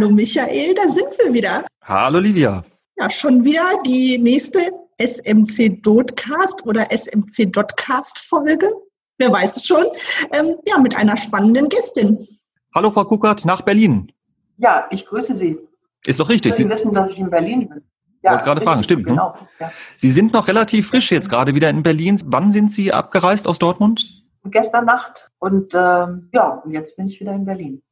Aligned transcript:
Hallo 0.00 0.12
Michael, 0.12 0.72
da 0.72 0.90
sind 0.90 1.08
wir 1.22 1.34
wieder. 1.34 1.66
Hallo 1.82 2.20
Livia. 2.20 2.62
Ja, 2.96 3.10
schon 3.10 3.44
wieder 3.44 3.60
die 3.84 4.16
nächste 4.16 4.58
SMC 4.96 5.82
Dotcast 5.82 6.64
oder 6.64 6.86
SMC 6.90 7.52
Dotcast 7.52 8.18
Folge. 8.18 8.72
Wer 9.18 9.30
weiß 9.30 9.58
es 9.58 9.66
schon? 9.66 9.84
Ähm, 10.32 10.56
ja, 10.66 10.78
mit 10.78 10.96
einer 10.96 11.18
spannenden 11.18 11.68
Gästin. 11.68 12.26
Hallo 12.74 12.90
Frau 12.90 13.04
Kuckert 13.04 13.44
nach 13.44 13.60
Berlin. 13.60 14.10
Ja, 14.56 14.86
ich 14.90 15.04
grüße 15.04 15.36
Sie. 15.36 15.58
Ist 16.06 16.18
doch 16.18 16.30
richtig. 16.30 16.54
Sie 16.54 16.66
wissen, 16.66 16.94
dass 16.94 17.10
ich 17.10 17.18
in 17.18 17.28
Berlin 17.28 17.68
bin. 17.68 17.82
Ja, 18.22 18.32
wollte 18.32 18.44
gerade 18.44 18.60
fragen, 18.62 18.82
stimmt. 18.84 19.04
Ne? 19.04 19.10
Genau. 19.10 19.36
Ja. 19.58 19.70
Sie 19.98 20.12
sind 20.12 20.32
noch 20.32 20.48
relativ 20.48 20.88
frisch 20.88 21.12
jetzt 21.12 21.28
gerade 21.28 21.54
wieder 21.54 21.68
in 21.68 21.82
Berlin. 21.82 22.18
Wann 22.24 22.52
sind 22.52 22.72
Sie 22.72 22.90
abgereist 22.90 23.46
aus 23.46 23.58
Dortmund? 23.58 24.24
Gestern 24.44 24.86
Nacht 24.86 25.30
und 25.40 25.74
ähm, 25.74 26.30
ja, 26.32 26.62
jetzt 26.70 26.96
bin 26.96 27.04
ich 27.04 27.20
wieder 27.20 27.34
in 27.34 27.44
Berlin. 27.44 27.82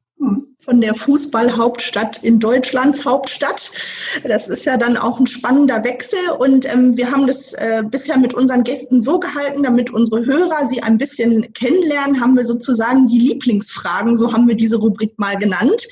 Von 0.61 0.81
der 0.81 0.93
Fußballhauptstadt 0.93 2.21
in 2.21 2.37
Deutschlands 2.37 3.05
Hauptstadt. 3.05 3.71
Das 4.25 4.49
ist 4.49 4.65
ja 4.65 4.75
dann 4.75 4.97
auch 4.97 5.17
ein 5.17 5.25
spannender 5.25 5.85
Wechsel 5.85 6.19
und 6.37 6.65
ähm, 6.65 6.97
wir 6.97 7.09
haben 7.09 7.27
das 7.27 7.53
äh, 7.53 7.81
bisher 7.89 8.17
mit 8.17 8.33
unseren 8.33 8.65
Gästen 8.65 9.01
so 9.01 9.21
gehalten, 9.21 9.63
damit 9.63 9.89
unsere 9.91 10.25
Hörer 10.25 10.65
sie 10.65 10.83
ein 10.83 10.97
bisschen 10.97 11.53
kennenlernen, 11.53 12.19
haben 12.19 12.35
wir 12.35 12.43
sozusagen 12.43 13.07
die 13.07 13.19
Lieblingsfragen, 13.19 14.17
so 14.17 14.33
haben 14.33 14.49
wir 14.49 14.55
diese 14.55 14.75
Rubrik 14.75 15.17
mal 15.17 15.37
genannt. 15.37 15.87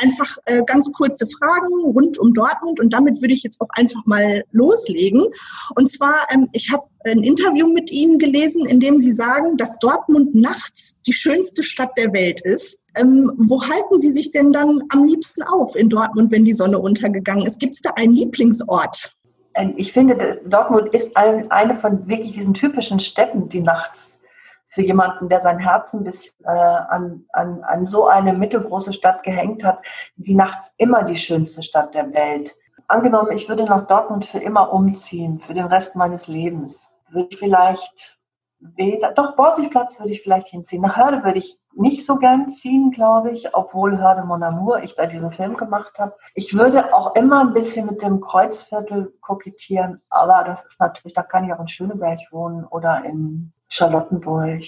Einfach 0.00 0.38
äh, 0.46 0.62
ganz 0.64 0.90
kurze 0.94 1.26
Fragen 1.26 1.84
rund 1.84 2.16
um 2.16 2.32
Dortmund 2.32 2.80
und 2.80 2.94
damit 2.94 3.20
würde 3.20 3.34
ich 3.34 3.42
jetzt 3.42 3.60
auch 3.60 3.70
einfach 3.72 4.00
mal 4.06 4.42
loslegen. 4.50 5.26
Und 5.74 5.90
zwar, 5.90 6.14
ähm, 6.32 6.48
ich 6.52 6.72
habe 6.72 6.84
ein 7.04 7.22
Interview 7.22 7.66
mit 7.72 7.90
Ihnen 7.90 8.18
gelesen, 8.18 8.66
in 8.66 8.80
dem 8.80 8.98
Sie 8.98 9.12
sagen, 9.12 9.56
dass 9.58 9.78
Dortmund 9.78 10.34
nachts 10.34 11.00
die 11.06 11.12
schönste 11.12 11.62
Stadt 11.62 11.90
der 11.96 12.12
Welt 12.12 12.40
ist. 12.40 12.82
Ähm, 12.98 13.32
wo 13.36 13.62
halten 13.62 14.00
Sie 14.00 14.10
sich 14.10 14.30
denn 14.30 14.52
dann 14.52 14.80
am 14.92 15.04
liebsten 15.04 15.42
auf 15.42 15.76
in 15.76 15.88
Dortmund, 15.88 16.30
wenn 16.32 16.44
die 16.44 16.52
Sonne 16.52 16.78
untergegangen 16.78 17.46
ist? 17.46 17.60
Gibt 17.60 17.74
es 17.74 17.82
da 17.82 17.90
einen 17.96 18.14
Lieblingsort? 18.14 19.16
Ähm, 19.54 19.74
ich 19.76 19.92
finde, 19.92 20.40
Dortmund 20.46 20.94
ist 20.94 21.16
eine 21.16 21.74
von 21.74 22.08
wirklich 22.08 22.32
diesen 22.32 22.54
typischen 22.54 23.00
Städten, 23.00 23.48
die 23.48 23.60
nachts 23.60 24.18
für 24.66 24.82
jemanden, 24.82 25.28
der 25.28 25.40
sein 25.40 25.58
Herz 25.58 25.94
ein 25.94 26.04
bisschen 26.04 26.34
äh, 26.44 26.48
an, 26.48 27.24
an, 27.32 27.62
an 27.62 27.86
so 27.86 28.06
eine 28.06 28.32
mittelgroße 28.32 28.92
Stadt 28.92 29.22
gehängt 29.22 29.64
hat, 29.64 29.78
die 30.16 30.34
nachts 30.34 30.72
immer 30.76 31.04
die 31.04 31.16
schönste 31.16 31.62
Stadt 31.62 31.94
der 31.94 32.12
Welt. 32.12 32.54
Angenommen, 32.88 33.32
ich 33.32 33.48
würde 33.48 33.64
nach 33.64 33.86
Dortmund 33.86 34.24
für 34.24 34.38
immer 34.38 34.72
umziehen, 34.72 35.38
für 35.40 35.54
den 35.54 35.66
Rest 35.66 35.96
meines 35.96 36.28
Lebens 36.28 36.88
würde 37.10 37.28
ich 37.30 37.38
vielleicht 37.38 38.18
weder, 38.58 39.12
doch 39.12 39.36
Borsigplatz 39.36 39.98
würde 39.98 40.12
ich 40.12 40.22
vielleicht 40.22 40.48
hinziehen. 40.48 40.82
Nach 40.82 40.96
Hörde 40.96 41.22
würde 41.24 41.38
ich 41.38 41.58
nicht 41.76 42.04
so 42.04 42.16
gern 42.16 42.48
ziehen, 42.50 42.90
glaube 42.90 43.30
ich, 43.30 43.54
obwohl 43.54 43.98
Hörde 43.98 44.24
Mon 44.24 44.42
Amour, 44.42 44.82
ich 44.82 44.94
da 44.94 45.06
diesen 45.06 45.32
Film 45.32 45.56
gemacht 45.56 45.98
habe. 45.98 46.14
Ich 46.34 46.56
würde 46.56 46.94
auch 46.94 47.14
immer 47.14 47.40
ein 47.40 47.52
bisschen 47.52 47.86
mit 47.86 48.02
dem 48.02 48.20
Kreuzviertel 48.20 49.12
kokettieren, 49.20 50.00
aber 50.10 50.44
das 50.44 50.64
ist 50.64 50.80
natürlich, 50.80 51.14
da 51.14 51.22
kann 51.22 51.44
ich 51.44 51.52
auch 51.52 51.60
in 51.60 51.68
Schöneberg 51.68 52.20
wohnen 52.30 52.64
oder 52.64 53.04
in 53.04 53.52
Charlottenburg. 53.68 54.62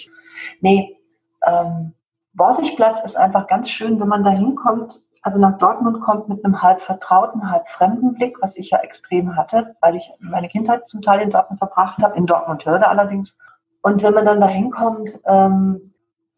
Nee, 0.60 0.98
ähm, 1.46 1.94
Borsigplatz 2.34 3.00
ist 3.00 3.16
einfach 3.16 3.46
ganz 3.46 3.70
schön, 3.70 3.98
wenn 4.00 4.08
man 4.08 4.24
da 4.24 4.30
hinkommt 4.30 5.00
also 5.22 5.38
nach 5.38 5.58
Dortmund 5.58 6.00
kommt 6.00 6.28
mit 6.28 6.44
einem 6.44 6.62
halb 6.62 6.80
vertrauten, 6.80 7.50
halb 7.50 7.68
fremden 7.68 8.14
Blick, 8.14 8.40
was 8.40 8.56
ich 8.56 8.70
ja 8.70 8.78
extrem 8.78 9.36
hatte, 9.36 9.76
weil 9.80 9.96
ich 9.96 10.10
meine 10.20 10.48
Kindheit 10.48 10.88
zum 10.88 11.02
Teil 11.02 11.20
in 11.20 11.30
Dortmund 11.30 11.58
verbracht 11.58 12.02
habe, 12.02 12.16
in 12.16 12.24
Dortmund-Hörde 12.24 12.88
allerdings. 12.88 13.36
Und 13.82 14.02
wenn 14.02 14.14
man 14.14 14.26
dann 14.26 14.40
da 14.40 14.48
hinkommt, 14.48 15.20
ähm, 15.26 15.82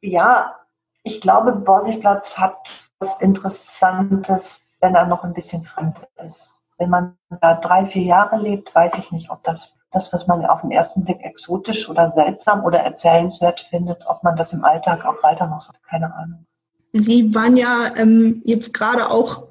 ja, 0.01 0.57
ich 1.03 1.21
glaube, 1.21 1.53
Borsigplatz 1.53 2.37
hat 2.37 2.57
was 2.99 3.21
Interessantes, 3.21 4.63
wenn 4.81 4.95
er 4.95 5.07
noch 5.07 5.25
ein 5.25 5.35
bisschen 5.35 5.65
fremd 5.65 5.97
ist. 6.25 6.53
Wenn 6.79 6.91
man 6.91 7.17
da 7.41 7.55
drei, 7.55 7.87
vier 7.87 8.03
Jahre 8.03 8.39
lebt, 8.39 8.75
weiß 8.75 8.99
ich 8.99 9.13
nicht, 9.13 9.31
ob 9.31 9.43
das, 9.43 9.75
das, 9.91 10.13
was 10.13 10.27
man 10.27 10.45
auf 10.47 10.63
den 10.63 10.71
ersten 10.71 11.05
Blick 11.05 11.23
exotisch 11.23 11.89
oder 11.89 12.11
seltsam 12.11 12.65
oder 12.65 12.81
erzählenswert 12.81 13.61
findet, 13.61 14.07
ob 14.07 14.23
man 14.23 14.37
das 14.37 14.53
im 14.53 14.65
Alltag 14.65 15.05
auch 15.05 15.23
weiter 15.23 15.47
noch 15.47 15.61
sagt, 15.61 15.83
keine 15.85 16.15
Ahnung. 16.15 16.47
Sie 16.93 17.35
waren 17.35 17.57
ja 17.57 17.93
ähm, 17.97 18.43
jetzt 18.45 18.75
gerade 18.75 19.11
auch, 19.11 19.45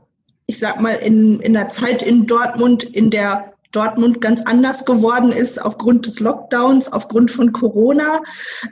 ich 0.45 0.59
sag 0.59 0.81
mal, 0.81 0.95
in, 0.95 1.39
in 1.39 1.53
der 1.53 1.69
Zeit 1.69 2.03
in 2.03 2.25
Dortmund, 2.25 2.83
in 2.83 3.11
der 3.11 3.53
Dortmund 3.71 4.19
ganz 4.19 4.45
anders 4.45 4.85
geworden 4.85 5.31
ist 5.31 5.63
aufgrund 5.63 6.05
des 6.07 6.19
Lockdowns, 6.19 6.91
aufgrund 6.91 7.31
von 7.31 7.51
Corona. 7.51 8.21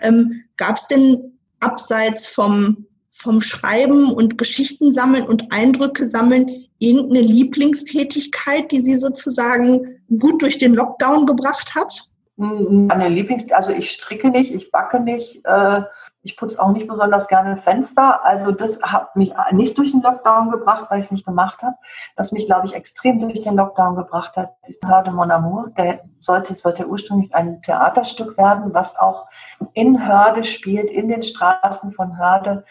Ähm, 0.01 0.43
Gab 0.57 0.77
es 0.77 0.87
denn 0.87 1.36
abseits 1.59 2.27
vom, 2.27 2.85
vom 3.11 3.41
Schreiben 3.41 4.11
und 4.11 4.37
Geschichten 4.37 4.93
sammeln 4.93 5.25
und 5.25 5.51
Eindrücke 5.51 6.07
sammeln 6.07 6.65
irgendeine 6.79 7.21
Lieblingstätigkeit, 7.21 8.71
die 8.71 8.81
Sie 8.81 8.97
sozusagen 8.97 9.99
gut 10.19 10.41
durch 10.41 10.57
den 10.57 10.73
Lockdown 10.73 11.25
gebracht 11.25 11.73
hat? 11.75 12.03
Eine 12.39 13.09
Lieblings, 13.09 13.51
also 13.51 13.71
ich 13.71 13.89
stricke 13.89 14.29
nicht, 14.29 14.53
ich 14.53 14.71
backe 14.71 14.99
nicht. 14.99 15.41
Äh 15.43 15.81
ich 16.27 16.35
putze 16.35 16.61
auch 16.61 16.73
nicht 16.73 16.89
besonders 16.89 17.29
gerne 17.29 17.55
Fenster. 17.55 18.25
Also 18.25 18.51
das 18.51 18.81
hat 18.81 19.15
mich 19.15 19.33
nicht 19.51 19.77
durch 19.77 19.91
den 19.91 20.01
Lockdown 20.01 20.51
gebracht, 20.51 20.87
weil 20.89 20.99
ich 20.99 21.05
es 21.05 21.11
nicht 21.11 21.25
gemacht 21.25 21.63
habe. 21.63 21.77
Was 22.17 22.33
mich, 22.33 22.47
glaube 22.47 22.65
ich, 22.65 22.75
extrem 22.75 23.19
durch 23.19 23.43
den 23.43 23.55
Lockdown 23.55 23.95
gebracht 23.95 24.35
hat, 24.35 24.55
ist 24.67 24.85
Hörde 24.85 25.11
Mon 25.11 25.31
Amour. 25.31 25.69
Der 25.77 26.01
sollte, 26.19 26.53
sollte 26.53 26.85
ursprünglich 26.85 27.33
ein 27.33 27.61
Theaterstück 27.61 28.37
werden, 28.37 28.73
was 28.73 28.99
auch 28.99 29.27
in 29.73 30.05
Hörde 30.05 30.43
spielt, 30.43 30.91
in 30.91 31.07
den 31.07 31.23
Straßen 31.23 31.93
von 31.93 32.17
Hörde. 32.17 32.65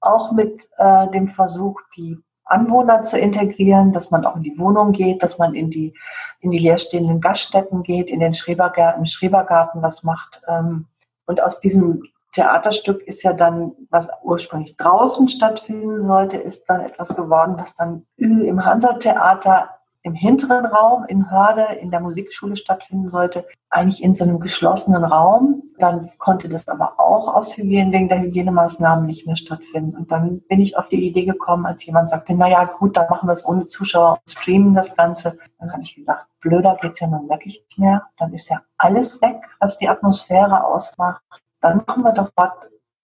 Auch 0.00 0.32
mit 0.32 0.66
äh, 0.78 1.06
dem 1.10 1.28
Versuch, 1.28 1.82
die 1.94 2.18
Anwohner 2.46 3.02
zu 3.02 3.18
integrieren, 3.18 3.92
dass 3.92 4.10
man 4.10 4.24
auch 4.24 4.36
in 4.36 4.42
die 4.42 4.58
Wohnung 4.58 4.92
geht, 4.92 5.22
dass 5.22 5.36
man 5.36 5.54
in 5.54 5.70
die, 5.70 5.92
in 6.40 6.50
die 6.50 6.58
leerstehenden 6.58 7.20
Gaststätten 7.20 7.82
geht, 7.82 8.08
in 8.08 8.20
den 8.20 8.32
Schrebergarten, 8.32 9.04
Schrebergarten 9.04 9.82
was 9.82 10.04
macht. 10.04 10.40
Ähm, 10.48 10.86
und 11.26 11.42
aus 11.42 11.60
diesem 11.60 12.02
Theaterstück 12.34 13.02
ist 13.02 13.22
ja 13.22 13.32
dann, 13.32 13.72
was 13.90 14.08
ursprünglich 14.22 14.76
draußen 14.76 15.28
stattfinden 15.28 16.02
sollte, 16.02 16.36
ist 16.36 16.64
dann 16.68 16.80
etwas 16.80 17.14
geworden, 17.14 17.54
was 17.56 17.76
dann 17.76 18.04
im 18.16 18.64
Hansa-Theater 18.64 19.70
im 20.02 20.14
hinteren 20.14 20.66
Raum 20.66 21.06
in 21.06 21.30
Hörde 21.30 21.78
in 21.80 21.90
der 21.90 22.00
Musikschule 22.00 22.56
stattfinden 22.56 23.08
sollte, 23.08 23.46
eigentlich 23.70 24.02
in 24.02 24.14
so 24.14 24.24
einem 24.24 24.38
geschlossenen 24.38 25.02
Raum. 25.02 25.62
Dann 25.78 26.10
konnte 26.18 26.48
das 26.50 26.68
aber 26.68 27.00
auch 27.00 27.34
aus 27.34 27.56
Hygiene, 27.56 27.90
wegen 27.90 28.08
der 28.10 28.20
Hygienemaßnahmen 28.20 29.06
nicht 29.06 29.26
mehr 29.26 29.36
stattfinden. 29.36 29.96
Und 29.96 30.12
dann 30.12 30.40
bin 30.40 30.60
ich 30.60 30.76
auf 30.76 30.88
die 30.88 31.06
Idee 31.06 31.24
gekommen, 31.24 31.64
als 31.64 31.86
jemand 31.86 32.10
sagte, 32.10 32.34
naja, 32.34 32.64
gut, 32.64 32.96
dann 32.98 33.08
machen 33.08 33.28
wir 33.28 33.32
es 33.32 33.46
ohne 33.46 33.66
Zuschauer 33.68 34.18
und 34.18 34.28
streamen 34.28 34.74
das 34.74 34.94
Ganze. 34.94 35.38
Dann 35.58 35.72
habe 35.72 35.82
ich 35.82 35.94
gedacht, 35.94 36.26
blöder 36.40 36.76
geht's 36.82 37.00
ja 37.00 37.06
nun 37.06 37.28
wirklich 37.30 37.64
nicht 37.66 37.78
mehr. 37.78 38.02
Dann 38.18 38.34
ist 38.34 38.50
ja 38.50 38.60
alles 38.76 39.22
weg, 39.22 39.40
was 39.58 39.78
die 39.78 39.88
Atmosphäre 39.88 40.64
ausmacht 40.64 41.22
dann 41.64 41.82
machen 41.86 42.04
wir 42.04 42.12
doch 42.12 42.28
dort 42.36 42.52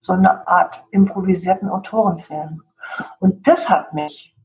so 0.01 0.13
eine 0.13 0.47
Art 0.47 0.83
improvisierten 0.91 1.67
Autorenfilm. 1.67 2.61
Und 3.19 3.47
das 3.47 3.69
hat 3.71 3.93
mich, 3.93 4.35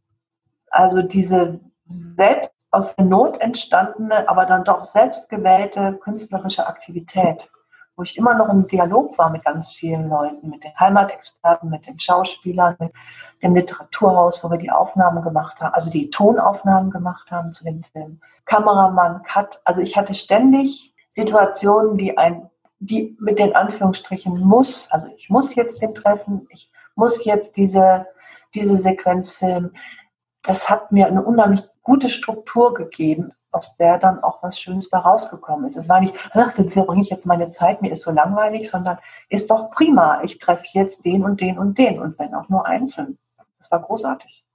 also 0.71 1.03
diese 1.03 1.60
selbst 1.84 2.50
aus 2.71 2.97
der 2.97 3.04
Not 3.04 3.38
entstandene, 3.43 4.27
aber 4.27 4.47
dann 4.47 4.65
doch 4.65 4.84
selbstgewählte 4.84 5.99
künstlerische 6.03 6.66
Aktivität, 6.66 7.50
wo 7.94 8.04
ich 8.04 8.16
immer 8.16 8.34
noch 8.34 8.49
im 8.49 8.66
Dialog 8.66 9.19
war 9.19 9.28
mit 9.28 9.44
ganz 9.44 9.75
vielen 9.75 10.09
Leuten, 10.09 10.48
mit 10.48 10.65
den 10.65 10.75
Heimatexperten, 10.81 11.69
mit 11.69 11.87
den 11.87 12.00
Schauspielern, 12.00 12.77
mit 12.78 12.93
dem 13.43 13.54
Literaturhaus, 13.54 14.43
wo 14.43 14.50
wir 14.50 14.59
die 14.59 14.71
Aufnahmen 14.71 15.22
gemacht 15.22 15.60
haben, 15.60 15.75
also 15.75 15.91
die 15.91 16.09
Tonaufnahmen 16.09 16.91
gemacht 16.91 17.31
haben 17.31 17.53
zu 17.53 17.65
dem 17.65 17.83
Film. 17.83 18.21
Kameramann, 18.47 19.22
Cut, 19.25 19.60
also 19.65 19.83
ich 19.83 19.94
hatte 19.94 20.15
ständig 20.15 20.94
Situationen, 21.10 21.98
die 21.98 22.16
ein 22.16 22.48
die 22.78 23.16
mit 23.20 23.38
den 23.38 23.54
Anführungsstrichen 23.54 24.38
muss, 24.38 24.91
also 24.91 25.09
ich 25.16 25.31
muss 25.31 25.54
jetzt 25.54 25.82
den 25.82 25.94
treffen, 25.94 26.47
ich 26.50 26.71
muss 26.95 27.24
jetzt 27.24 27.56
diese, 27.56 28.06
diese 28.54 28.77
Sequenz 28.77 29.36
filmen, 29.36 29.77
das 30.42 30.68
hat 30.68 30.92
mir 30.92 31.06
eine 31.06 31.22
unheimlich 31.22 31.62
gute 31.83 32.09
Struktur 32.09 32.74
gegeben, 32.74 33.33
aus 33.51 33.77
der 33.77 33.98
dann 33.98 34.22
auch 34.22 34.42
was 34.42 34.60
Schönes 34.60 34.89
bei 34.91 34.98
rausgekommen 34.98 35.66
ist. 35.66 35.77
Es 35.77 35.89
war 35.89 36.01
nicht, 36.01 36.15
wie 36.34 36.71
verbringe 36.71 37.03
ich 37.03 37.10
jetzt 37.10 37.27
meine 37.27 37.51
Zeit, 37.51 37.83
mir 37.83 37.92
ist 37.92 38.03
so 38.03 38.10
langweilig, 38.10 38.71
sondern 38.71 38.98
ist 39.28 39.51
doch 39.51 39.71
prima, 39.71 40.22
ich 40.22 40.39
treffe 40.39 40.66
jetzt 40.72 41.04
den 41.04 41.24
und 41.24 41.41
den 41.41 41.59
und 41.59 41.78
den 41.78 41.98
und 41.98 42.18
wenn 42.18 42.34
auch 42.34 42.48
nur 42.48 42.66
einzeln. 42.66 43.18
Das 43.59 43.71
war 43.71 43.80
großartig. 43.80 44.46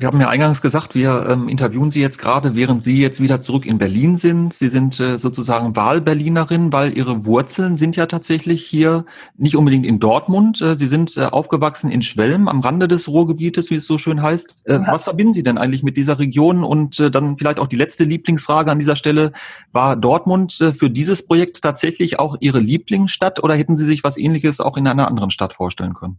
Wir 0.00 0.06
haben 0.06 0.18
ja 0.18 0.30
eingangs 0.30 0.62
gesagt, 0.62 0.94
wir 0.94 1.26
ähm, 1.28 1.46
interviewen 1.46 1.90
Sie 1.90 2.00
jetzt 2.00 2.16
gerade, 2.16 2.54
während 2.54 2.82
Sie 2.82 3.02
jetzt 3.02 3.20
wieder 3.20 3.42
zurück 3.42 3.66
in 3.66 3.76
Berlin 3.76 4.16
sind. 4.16 4.54
Sie 4.54 4.68
sind 4.68 4.98
äh, 4.98 5.18
sozusagen 5.18 5.76
Wahlberlinerin, 5.76 6.72
weil 6.72 6.96
Ihre 6.96 7.26
Wurzeln 7.26 7.76
sind 7.76 7.96
ja 7.96 8.06
tatsächlich 8.06 8.64
hier 8.64 9.04
nicht 9.36 9.56
unbedingt 9.56 9.84
in 9.84 10.00
Dortmund. 10.00 10.62
Äh, 10.62 10.78
Sie 10.78 10.86
sind 10.86 11.18
äh, 11.18 11.26
aufgewachsen 11.26 11.90
in 11.90 12.00
Schwelm 12.00 12.48
am 12.48 12.60
Rande 12.60 12.88
des 12.88 13.08
Ruhrgebietes, 13.08 13.70
wie 13.70 13.74
es 13.74 13.86
so 13.86 13.98
schön 13.98 14.22
heißt. 14.22 14.56
Äh, 14.64 14.72
ja. 14.72 14.86
Was 14.86 15.04
verbinden 15.04 15.34
Sie 15.34 15.42
denn 15.42 15.58
eigentlich 15.58 15.82
mit 15.82 15.98
dieser 15.98 16.18
Region? 16.18 16.64
Und 16.64 16.98
äh, 16.98 17.10
dann 17.10 17.36
vielleicht 17.36 17.58
auch 17.58 17.66
die 17.66 17.76
letzte 17.76 18.04
Lieblingsfrage 18.04 18.70
an 18.70 18.78
dieser 18.78 18.96
Stelle. 18.96 19.32
War 19.70 19.96
Dortmund 19.96 20.58
äh, 20.62 20.72
für 20.72 20.88
dieses 20.88 21.26
Projekt 21.26 21.60
tatsächlich 21.60 22.18
auch 22.18 22.38
Ihre 22.40 22.58
Lieblingsstadt 22.58 23.44
oder 23.44 23.54
hätten 23.54 23.76
Sie 23.76 23.84
sich 23.84 24.02
was 24.02 24.16
ähnliches 24.16 24.62
auch 24.62 24.78
in 24.78 24.88
einer 24.88 25.08
anderen 25.08 25.30
Stadt 25.30 25.52
vorstellen 25.52 25.92
können? 25.92 26.18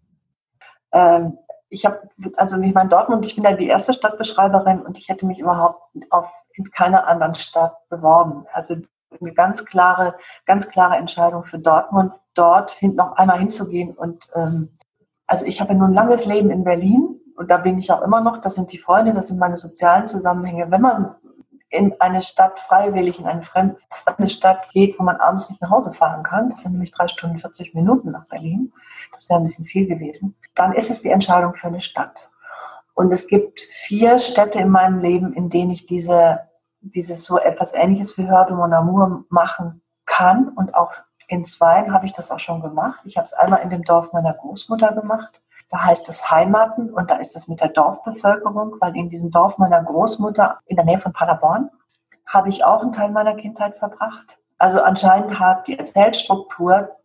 Ähm 0.94 1.34
ich 1.72 1.86
habe, 1.86 2.02
also 2.36 2.58
ich 2.60 2.74
meine, 2.74 2.90
Dortmund, 2.90 3.26
ich 3.26 3.36
bin 3.36 3.46
ja 3.46 3.54
die 3.54 3.68
erste 3.68 3.94
Stadtbeschreiberin 3.94 4.82
und 4.82 4.98
ich 4.98 5.08
hätte 5.08 5.26
mich 5.26 5.40
überhaupt 5.40 5.82
auf 6.10 6.30
in 6.54 6.70
keiner 6.70 7.08
anderen 7.08 7.34
Stadt 7.34 7.78
beworben. 7.90 8.46
Also 8.52 8.76
eine 9.20 9.34
ganz 9.34 9.66
klare, 9.66 10.16
ganz 10.46 10.68
klare 10.68 10.98
Entscheidung 10.98 11.46
für 11.46 11.60
Dortmund, 11.60 12.12
dort 12.34 12.82
noch 12.82 13.14
einmal 13.14 13.40
hinzugehen. 13.40 13.92
Und 13.92 14.30
ähm, 14.36 14.78
also 15.28 15.46
ich 15.46 15.62
habe 15.62 15.72
ja 15.72 15.80
nun 15.80 15.92
ein 15.92 15.94
langes 15.94 16.26
Leben 16.26 16.52
in 16.52 16.66
Berlin 16.66 17.22
und 17.38 17.50
da 17.50 17.56
bin 17.56 17.78
ich 17.78 17.90
auch 17.90 18.02
immer 18.02 18.20
noch. 18.20 18.42
Das 18.42 18.56
sind 18.56 18.72
die 18.74 18.78
Freunde, 18.78 19.14
das 19.14 19.28
sind 19.28 19.40
meine 19.40 19.58
sozialen 19.58 20.08
Zusammenhänge. 20.08 20.70
Wenn 20.72 20.82
man 20.82 21.16
in 21.72 22.00
eine 22.00 22.22
Stadt 22.22 22.60
freiwillig, 22.60 23.20
in 23.20 23.26
eine 23.26 23.42
fremde 23.42 24.30
Stadt 24.30 24.70
geht, 24.72 25.00
wo 25.00 25.04
man 25.04 25.18
abends 25.18 25.50
nicht 25.50 25.62
nach 25.62 25.72
Hause 25.72 25.94
fahren 25.94 26.24
kann, 26.24 26.50
das 26.50 26.62
sind 26.62 26.74
nämlich 26.74 26.92
drei 26.92 27.08
Stunden 27.08 27.40
40 27.40 27.74
Minuten 27.74 28.12
nach 28.12 28.26
Berlin, 28.26 28.72
das 29.14 29.28
wäre 29.30 29.40
ein 29.40 29.44
bisschen 29.44 29.66
viel 29.66 29.88
gewesen, 29.88 30.36
dann 30.54 30.74
ist 30.74 30.92
es 30.92 31.02
die 31.02 31.10
Entscheidung 31.10 31.56
für 31.56 31.68
eine 31.68 31.82
Stadt. 31.82 32.30
Und 32.94 33.12
es 33.12 33.26
gibt 33.28 33.62
vier 33.62 34.20
Städte 34.20 34.60
in 34.60 34.70
meinem 34.70 35.00
Leben, 35.00 35.34
in 35.34 35.50
denen 35.50 35.72
ich 35.72 35.88
diese 35.88 36.42
dieses 36.82 37.26
so 37.26 37.38
etwas 37.38 37.74
Ähnliches 37.74 38.18
wie 38.18 38.28
Hörde 38.28 38.54
Mon 38.54 38.74
Amour 38.74 39.26
machen 39.30 39.82
kann. 40.06 40.50
Und 40.50 40.76
auch 40.76 40.94
in 41.28 41.46
Zweien 41.46 41.94
habe 41.94 42.06
ich 42.06 42.14
das 42.14 42.32
auch 42.32 42.40
schon 42.40 42.62
gemacht. 42.62 43.00
Ich 43.06 43.18
habe 43.18 43.26
es 43.26 43.34
einmal 43.34 43.62
in 43.62 43.70
dem 43.70 43.84
Dorf 43.84 44.12
meiner 44.14 44.34
Großmutter 44.34 44.94
gemacht. 44.94 45.41
Da 45.72 45.86
heißt 45.86 46.10
es 46.10 46.30
Heimaten 46.30 46.94
und 46.94 47.10
da 47.10 47.16
ist 47.16 47.36
es 47.36 47.48
mit 47.48 47.62
der 47.62 47.70
Dorfbevölkerung, 47.70 48.76
weil 48.82 48.96
in 48.98 49.10
diesem 49.10 49.32
Dorf 49.32 49.58
meiner 49.58 49.82
Großmutter 49.82 50.60
in 50.66 50.76
der 50.76 50.84
Nähe 50.84 50.98
von 50.98 51.14
Paderborn 51.14 51.70
habe 52.28 52.50
ich 52.50 52.66
auch 52.66 52.82
einen 52.82 52.92
Teil 52.92 53.10
meiner 53.10 53.36
Kindheit 53.36 53.78
verbracht. 53.78 54.38
Also 54.58 54.82
anscheinend 54.82 55.40
hat 55.40 55.68
die 55.68 55.80
Erzählstruktur 55.80 56.98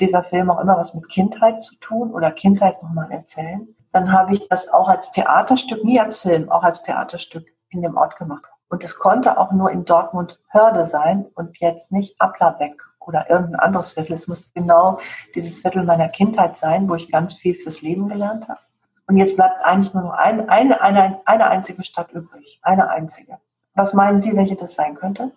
dieser 0.00 0.24
Film 0.24 0.50
auch 0.50 0.58
immer 0.60 0.78
was 0.78 0.94
mit 0.94 1.08
Kindheit 1.10 1.62
zu 1.62 1.78
tun 1.80 2.10
oder 2.12 2.30
Kindheit 2.30 2.82
nochmal 2.82 3.12
erzählen. 3.12 3.68
Dann 3.92 4.10
habe 4.10 4.32
ich 4.32 4.48
das 4.48 4.68
auch 4.70 4.88
als 4.88 5.10
Theaterstück, 5.10 5.84
nie 5.84 6.00
als 6.00 6.20
Film, 6.20 6.50
auch 6.50 6.62
als 6.62 6.82
Theaterstück 6.82 7.46
in 7.68 7.82
dem 7.82 7.96
Ort 7.96 8.16
gemacht. 8.16 8.44
Und 8.70 8.84
es 8.84 8.98
konnte 8.98 9.38
auch 9.38 9.52
nur 9.52 9.70
in 9.70 9.84
Dortmund 9.84 10.40
Hörde 10.48 10.84
sein 10.84 11.26
und 11.34 11.58
jetzt 11.58 11.92
nicht 11.92 12.20
Applerbeck 12.20 12.82
oder 13.08 13.28
irgendein 13.28 13.58
anderes 13.58 13.94
Viertel. 13.94 14.12
Es 14.12 14.28
muss 14.28 14.52
genau 14.52 15.00
dieses 15.34 15.60
Viertel 15.60 15.82
meiner 15.82 16.08
Kindheit 16.08 16.56
sein, 16.58 16.88
wo 16.88 16.94
ich 16.94 17.10
ganz 17.10 17.34
viel 17.34 17.54
fürs 17.54 17.82
Leben 17.82 18.08
gelernt 18.08 18.48
habe. 18.48 18.60
Und 19.06 19.16
jetzt 19.16 19.36
bleibt 19.36 19.64
eigentlich 19.64 19.94
nur 19.94 20.04
noch 20.04 20.12
ein, 20.12 20.48
eine, 20.50 20.80
eine, 20.82 21.20
eine 21.24 21.46
einzige 21.46 21.82
Stadt 21.82 22.12
übrig. 22.12 22.60
Eine 22.62 22.90
einzige. 22.90 23.38
Was 23.74 23.94
meinen 23.94 24.20
Sie, 24.20 24.36
welche 24.36 24.54
das 24.54 24.74
sein 24.74 24.94
könnte? 24.94 25.32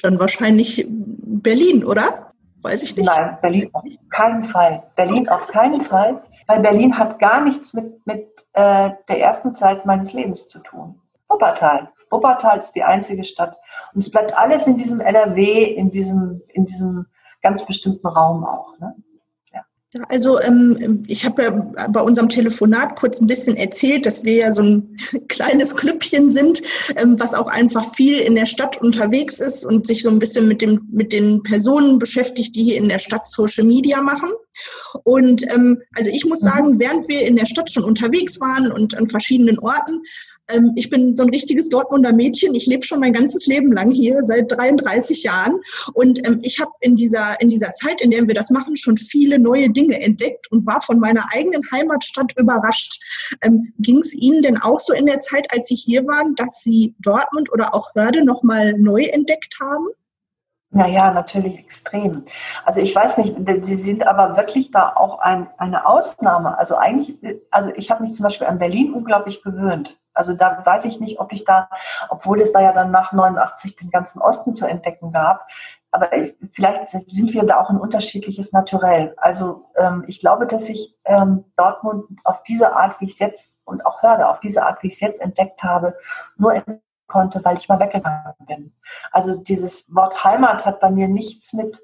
Dann 0.00 0.18
wahrscheinlich 0.18 0.84
Berlin, 0.88 1.84
oder? 1.84 2.32
Weiß 2.60 2.82
ich 2.82 2.96
nicht. 2.96 3.06
Nein, 3.06 3.38
Berlin 3.40 3.70
auf 3.72 3.84
keinen 4.10 4.44
Fall. 4.44 4.82
Berlin 4.96 5.28
auf 5.28 5.48
keinen 5.48 5.82
Fall, 5.82 6.22
weil 6.48 6.60
Berlin 6.60 6.98
hat 6.98 7.18
gar 7.20 7.40
nichts 7.40 7.72
mit, 7.72 8.04
mit 8.06 8.26
äh, 8.52 8.90
der 9.08 9.20
ersten 9.20 9.54
Zeit 9.54 9.86
meines 9.86 10.12
Lebens 10.12 10.48
zu 10.48 10.58
tun. 10.58 11.00
Wuppertal. 11.28 11.90
Wuppertal 12.12 12.58
ist 12.58 12.72
die 12.72 12.82
einzige 12.82 13.24
Stadt. 13.24 13.56
Und 13.94 14.02
es 14.02 14.10
bleibt 14.10 14.36
alles 14.36 14.66
in 14.66 14.76
diesem 14.76 15.00
NRW, 15.00 15.64
in 15.64 15.90
diesem, 15.90 16.42
in 16.48 16.66
diesem 16.66 17.06
ganz 17.42 17.66
bestimmten 17.66 18.06
Raum 18.06 18.44
auch. 18.44 18.78
Ne? 18.78 18.94
Ja, 19.94 20.04
also 20.08 20.40
ähm, 20.40 21.04
ich 21.06 21.26
habe 21.26 21.42
ja 21.42 21.50
bei 21.88 22.00
unserem 22.00 22.30
Telefonat 22.30 22.96
kurz 22.96 23.20
ein 23.20 23.26
bisschen 23.26 23.56
erzählt, 23.56 24.06
dass 24.06 24.24
wir 24.24 24.36
ja 24.36 24.50
so 24.50 24.62
ein 24.62 24.96
kleines 25.28 25.76
Klüppchen 25.76 26.30
sind, 26.30 26.62
ähm, 26.96 27.20
was 27.20 27.34
auch 27.34 27.46
einfach 27.46 27.84
viel 27.94 28.18
in 28.20 28.34
der 28.34 28.46
Stadt 28.46 28.80
unterwegs 28.80 29.38
ist 29.38 29.66
und 29.66 29.86
sich 29.86 30.02
so 30.02 30.08
ein 30.08 30.18
bisschen 30.18 30.48
mit, 30.48 30.62
dem, 30.62 30.88
mit 30.90 31.12
den 31.12 31.42
Personen 31.42 31.98
beschäftigt, 31.98 32.56
die 32.56 32.64
hier 32.64 32.78
in 32.78 32.88
der 32.88 33.00
Stadt 33.00 33.28
Social 33.28 33.64
Media 33.64 34.00
machen. 34.00 34.30
Und 35.04 35.42
ähm, 35.52 35.82
also 35.94 36.10
ich 36.10 36.24
muss 36.24 36.40
mhm. 36.40 36.46
sagen, 36.46 36.78
während 36.78 37.06
wir 37.08 37.26
in 37.26 37.36
der 37.36 37.46
Stadt 37.46 37.70
schon 37.70 37.84
unterwegs 37.84 38.40
waren 38.40 38.72
und 38.72 38.96
an 38.96 39.06
verschiedenen 39.08 39.58
Orten, 39.58 40.00
ähm, 40.50 40.72
ich 40.76 40.90
bin 40.90 41.14
so 41.16 41.22
ein 41.22 41.30
richtiges 41.30 41.68
Dortmunder 41.68 42.12
Mädchen. 42.12 42.54
Ich 42.54 42.66
lebe 42.66 42.84
schon 42.84 43.00
mein 43.00 43.12
ganzes 43.12 43.46
Leben 43.46 43.72
lang 43.72 43.90
hier, 43.90 44.22
seit 44.22 44.50
33 44.50 45.22
Jahren. 45.22 45.60
Und 45.94 46.26
ähm, 46.26 46.40
ich 46.42 46.60
habe 46.60 46.70
in 46.80 46.96
dieser, 46.96 47.40
in 47.40 47.50
dieser 47.50 47.72
Zeit, 47.74 48.00
in 48.00 48.10
der 48.10 48.26
wir 48.26 48.34
das 48.34 48.50
machen, 48.50 48.76
schon 48.76 48.96
viele 48.96 49.38
neue 49.38 49.70
Dinge 49.70 50.00
entdeckt 50.00 50.50
und 50.50 50.66
war 50.66 50.82
von 50.82 50.98
meiner 50.98 51.24
eigenen 51.32 51.62
Heimatstadt 51.70 52.32
überrascht. 52.38 53.00
Ähm, 53.42 53.72
Ging 53.78 53.98
es 53.98 54.14
Ihnen 54.14 54.42
denn 54.42 54.58
auch 54.58 54.80
so 54.80 54.92
in 54.92 55.06
der 55.06 55.20
Zeit, 55.20 55.46
als 55.52 55.68
Sie 55.68 55.76
hier 55.76 56.04
waren, 56.06 56.34
dass 56.36 56.62
Sie 56.62 56.94
Dortmund 57.00 57.50
oder 57.52 57.74
auch 57.74 57.94
Hörde 57.94 58.24
nochmal 58.24 58.74
neu 58.78 59.02
entdeckt 59.02 59.56
haben? 59.60 59.86
Naja, 60.74 61.12
natürlich 61.12 61.58
extrem. 61.58 62.24
Also 62.64 62.80
ich 62.80 62.96
weiß 62.96 63.18
nicht, 63.18 63.34
Sie 63.60 63.76
sind 63.76 64.06
aber 64.06 64.38
wirklich 64.38 64.70
da 64.70 64.94
auch 64.96 65.18
ein, 65.18 65.46
eine 65.58 65.86
Ausnahme. 65.86 66.56
Also 66.56 66.76
eigentlich, 66.76 67.18
also 67.50 67.70
ich 67.76 67.90
habe 67.90 68.02
mich 68.02 68.14
zum 68.14 68.24
Beispiel 68.24 68.46
an 68.46 68.58
Berlin 68.58 68.94
unglaublich 68.94 69.42
gewöhnt. 69.42 69.98
Also 70.14 70.34
da 70.34 70.64
weiß 70.64 70.84
ich 70.84 71.00
nicht, 71.00 71.20
ob 71.20 71.32
ich 71.32 71.44
da, 71.44 71.68
obwohl 72.08 72.40
es 72.40 72.52
da 72.52 72.60
ja 72.60 72.72
dann 72.72 72.90
nach 72.90 73.12
89 73.12 73.76
den 73.76 73.90
ganzen 73.90 74.20
Osten 74.20 74.54
zu 74.54 74.66
entdecken 74.66 75.12
gab, 75.12 75.46
aber 75.94 76.08
vielleicht 76.54 76.88
sind 76.88 77.34
wir 77.34 77.42
da 77.44 77.60
auch 77.60 77.68
ein 77.68 77.76
unterschiedliches 77.76 78.50
Naturell. 78.52 79.14
Also 79.18 79.66
ähm, 79.76 80.04
ich 80.06 80.20
glaube, 80.20 80.46
dass 80.46 80.70
ich 80.70 80.96
ähm, 81.04 81.44
Dortmund 81.56 82.06
auf 82.24 82.42
diese 82.44 82.74
Art, 82.74 82.98
wie 83.00 83.04
ich 83.04 83.12
es 83.12 83.18
jetzt 83.18 83.58
und 83.64 83.84
auch 83.84 84.02
Hörde, 84.02 84.28
auf 84.28 84.40
diese 84.40 84.64
Art, 84.64 84.82
wie 84.82 84.86
ich 84.86 84.94
es 84.94 85.00
jetzt 85.00 85.20
entdeckt 85.20 85.62
habe, 85.62 85.94
nur 86.38 86.54
entdecken 86.54 86.80
konnte, 87.08 87.44
weil 87.44 87.58
ich 87.58 87.68
mal 87.68 87.78
weggegangen 87.78 88.22
bin. 88.46 88.72
Also 89.10 89.38
dieses 89.42 89.84
Wort 89.94 90.24
Heimat 90.24 90.64
hat 90.64 90.80
bei 90.80 90.90
mir 90.90 91.08
nichts 91.08 91.52
mit 91.52 91.82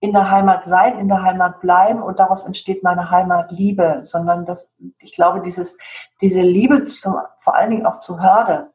in 0.00 0.12
der 0.12 0.30
Heimat 0.30 0.64
sein, 0.64 0.98
in 0.98 1.08
der 1.08 1.22
Heimat 1.22 1.60
bleiben 1.60 2.02
und 2.02 2.20
daraus 2.20 2.46
entsteht 2.46 2.82
meine 2.82 3.10
Heimatliebe, 3.10 4.00
sondern 4.02 4.44
das, 4.46 4.70
ich 5.00 5.12
glaube, 5.12 5.40
dieses, 5.40 5.76
diese 6.20 6.40
Liebe 6.40 6.84
zum, 6.84 7.16
vor 7.40 7.56
allen 7.56 7.70
Dingen 7.70 7.86
auch 7.86 7.98
zu 7.98 8.20
Hörde 8.20 8.70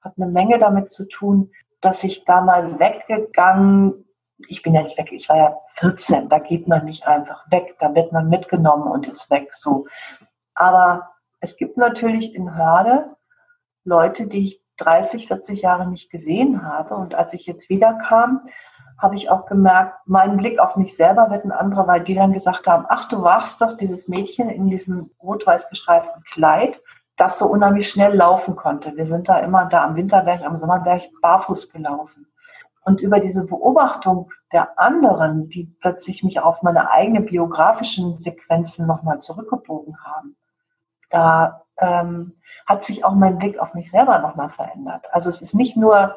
hat 0.00 0.14
eine 0.16 0.30
Menge 0.30 0.58
damit 0.58 0.88
zu 0.88 1.08
tun, 1.08 1.50
dass 1.80 2.04
ich 2.04 2.24
da 2.24 2.40
mal 2.40 2.78
weggegangen, 2.78 4.06
ich 4.48 4.62
bin 4.62 4.74
ja 4.74 4.82
nicht 4.82 4.96
weg, 4.96 5.12
ich 5.12 5.28
war 5.28 5.36
ja 5.36 5.56
14, 5.76 6.28
da 6.28 6.38
geht 6.38 6.68
man 6.68 6.84
nicht 6.84 7.06
einfach 7.06 7.50
weg, 7.50 7.76
da 7.80 7.94
wird 7.94 8.12
man 8.12 8.28
mitgenommen 8.28 8.90
und 8.90 9.08
ist 9.08 9.30
weg, 9.30 9.54
so. 9.54 9.86
Aber 10.54 11.10
es 11.40 11.56
gibt 11.56 11.76
natürlich 11.76 12.34
in 12.34 12.56
Hörde 12.56 13.16
Leute, 13.84 14.28
die 14.28 14.44
ich 14.44 14.62
30, 14.76 15.26
40 15.26 15.62
Jahre 15.62 15.88
nicht 15.88 16.10
gesehen 16.10 16.62
habe 16.62 16.94
und 16.94 17.14
als 17.14 17.34
ich 17.34 17.46
jetzt 17.46 17.68
wieder 17.68 17.94
kam, 17.94 18.48
habe 19.00 19.14
ich 19.14 19.30
auch 19.30 19.46
gemerkt, 19.46 19.94
mein 20.06 20.36
Blick 20.36 20.58
auf 20.58 20.76
mich 20.76 20.94
selber 20.94 21.30
wird 21.30 21.44
ein 21.44 21.52
anderer, 21.52 21.86
weil 21.86 22.02
die 22.02 22.14
dann 22.14 22.32
gesagt 22.32 22.66
haben, 22.66 22.84
ach, 22.88 23.06
du 23.08 23.22
warst 23.22 23.60
doch 23.62 23.76
dieses 23.76 24.08
Mädchen 24.08 24.50
in 24.50 24.68
diesem 24.68 25.10
rot-weiß 25.22 25.70
gestreiften 25.70 26.22
Kleid, 26.24 26.82
das 27.16 27.38
so 27.38 27.46
unheimlich 27.46 27.88
schnell 27.88 28.14
laufen 28.14 28.56
konnte. 28.56 28.96
Wir 28.96 29.06
sind 29.06 29.28
da 29.28 29.38
immer 29.38 29.66
da 29.66 29.84
am 29.84 29.96
Winterberg, 29.96 30.42
am 30.42 30.58
Sommerberg 30.58 31.02
barfuß 31.22 31.72
gelaufen. 31.72 32.26
Und 32.82 33.00
über 33.00 33.20
diese 33.20 33.44
Beobachtung 33.44 34.30
der 34.52 34.78
anderen, 34.78 35.48
die 35.48 35.64
plötzlich 35.80 36.24
mich 36.24 36.40
auf 36.40 36.62
meine 36.62 36.90
eigenen 36.90 37.26
biografischen 37.26 38.14
Sequenzen 38.14 38.86
nochmal 38.86 39.20
zurückgebogen 39.20 39.96
haben, 40.04 40.36
da 41.10 41.64
ähm, 41.78 42.34
hat 42.66 42.84
sich 42.84 43.04
auch 43.04 43.14
mein 43.14 43.38
Blick 43.38 43.58
auf 43.58 43.74
mich 43.74 43.90
selber 43.90 44.18
nochmal 44.20 44.48
verändert. 44.48 45.06
Also 45.12 45.28
es 45.28 45.42
ist 45.42 45.54
nicht 45.54 45.76
nur 45.76 46.16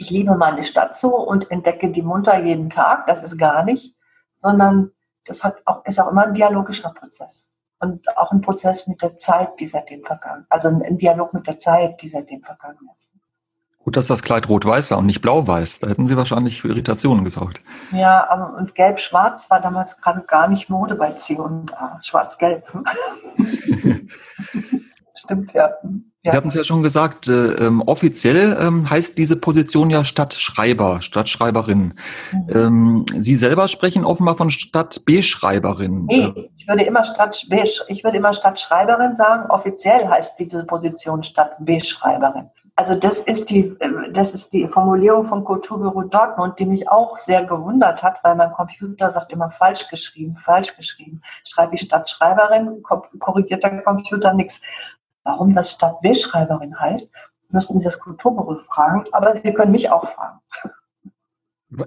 ich 0.00 0.08
liebe 0.08 0.34
meine 0.34 0.64
Stadt 0.64 0.96
so 0.96 1.14
und 1.14 1.50
entdecke 1.50 1.90
die 1.90 2.00
munter 2.00 2.42
jeden 2.42 2.70
Tag, 2.70 3.06
das 3.06 3.22
ist 3.22 3.36
gar 3.38 3.64
nicht, 3.64 3.94
sondern 4.38 4.92
das 5.26 5.44
hat 5.44 5.60
auch, 5.66 5.84
ist 5.84 6.00
auch 6.00 6.10
immer 6.10 6.24
ein 6.24 6.32
dialogischer 6.32 6.90
Prozess. 6.90 7.50
Und 7.80 8.16
auch 8.16 8.32
ein 8.32 8.40
Prozess 8.40 8.86
mit 8.86 9.02
der 9.02 9.18
Zeit, 9.18 9.60
die 9.60 9.66
seitdem 9.66 10.02
vergangen 10.02 10.46
Also 10.48 10.68
ein 10.68 10.96
Dialog 10.96 11.34
mit 11.34 11.46
der 11.46 11.58
Zeit, 11.58 12.00
die 12.00 12.08
seitdem 12.08 12.42
vergangen 12.42 12.78
ist. 12.96 13.10
Gut, 13.78 13.96
dass 13.96 14.06
das 14.06 14.22
Kleid 14.22 14.48
rot-weiß 14.48 14.90
war 14.90 14.98
und 14.98 15.06
nicht 15.06 15.20
blau-weiß. 15.20 15.80
Da 15.80 15.88
hätten 15.88 16.06
Sie 16.06 16.16
wahrscheinlich 16.16 16.62
für 16.62 16.68
Irritationen 16.68 17.24
gesorgt. 17.24 17.60
Ja, 17.92 18.34
und 18.34 18.74
gelb-schwarz 18.74 19.50
war 19.50 19.60
damals 19.60 20.00
gerade 20.00 20.22
gar 20.22 20.48
nicht 20.48 20.70
Mode 20.70 20.94
bei 20.94 21.12
C 21.12 21.36
und 21.36 21.74
A. 21.74 21.98
Schwarz-gelb. 22.02 22.66
Stimmt, 25.14 25.52
ja. 25.52 25.72
Ja. 26.22 26.32
Sie 26.32 26.36
hatten 26.36 26.48
es 26.48 26.54
ja 26.54 26.64
schon 26.64 26.82
gesagt, 26.82 27.28
äh, 27.28 27.54
ähm, 27.54 27.80
offiziell 27.80 28.54
ähm, 28.60 28.90
heißt 28.90 29.16
diese 29.16 29.36
Position 29.36 29.88
ja 29.88 30.04
Stadtschreiber, 30.04 31.00
Stadtschreiberin. 31.00 31.94
Mhm. 32.32 32.46
Ähm, 32.50 33.04
Sie 33.16 33.36
selber 33.36 33.68
sprechen 33.68 34.04
offenbar 34.04 34.36
von 34.36 34.50
Stadtbeschreiberin. 34.50 36.04
Nee, 36.04 36.50
ich 36.58 36.68
würde 36.68 36.82
immer 36.82 37.04
Stadt 37.04 37.46
ich 37.88 38.04
würde 38.04 38.18
immer 38.18 38.34
Stadtschreiberin 38.34 39.14
sagen. 39.14 39.50
Offiziell 39.50 40.08
heißt 40.08 40.38
diese 40.38 40.64
Position 40.64 41.22
Stadtbeschreiberin. 41.22 42.50
Also 42.76 42.94
das 42.94 43.22
ist 43.22 43.50
die, 43.50 43.76
äh, 43.80 44.12
das 44.12 44.34
ist 44.34 44.52
die 44.52 44.68
Formulierung 44.68 45.24
vom 45.24 45.42
Kulturbüro 45.42 46.02
Dortmund, 46.02 46.58
die 46.58 46.66
mich 46.66 46.88
auch 46.88 47.16
sehr 47.18 47.44
gewundert 47.44 48.02
hat, 48.02 48.22
weil 48.24 48.34
mein 48.36 48.52
Computer 48.52 49.10
sagt 49.10 49.32
immer 49.32 49.50
falsch 49.50 49.88
geschrieben, 49.88 50.36
falsch 50.36 50.76
geschrieben. 50.76 51.22
Schreibe 51.44 51.74
ich 51.74 51.82
Stadtschreiberin, 51.82 52.82
korrigiert 53.18 53.62
der 53.62 53.82
Computer 53.82 54.34
nichts. 54.34 54.60
Warum 55.30 55.54
das 55.54 55.70
Stadtbildschreiberin 55.70 56.80
heißt, 56.80 57.12
müssten 57.50 57.78
Sie 57.78 57.84
das 57.84 58.00
Kulturbüro 58.00 58.58
fragen, 58.58 59.04
aber 59.12 59.36
Sie 59.36 59.54
können 59.54 59.70
mich 59.70 59.88
auch 59.88 60.08
fragen. 60.08 60.40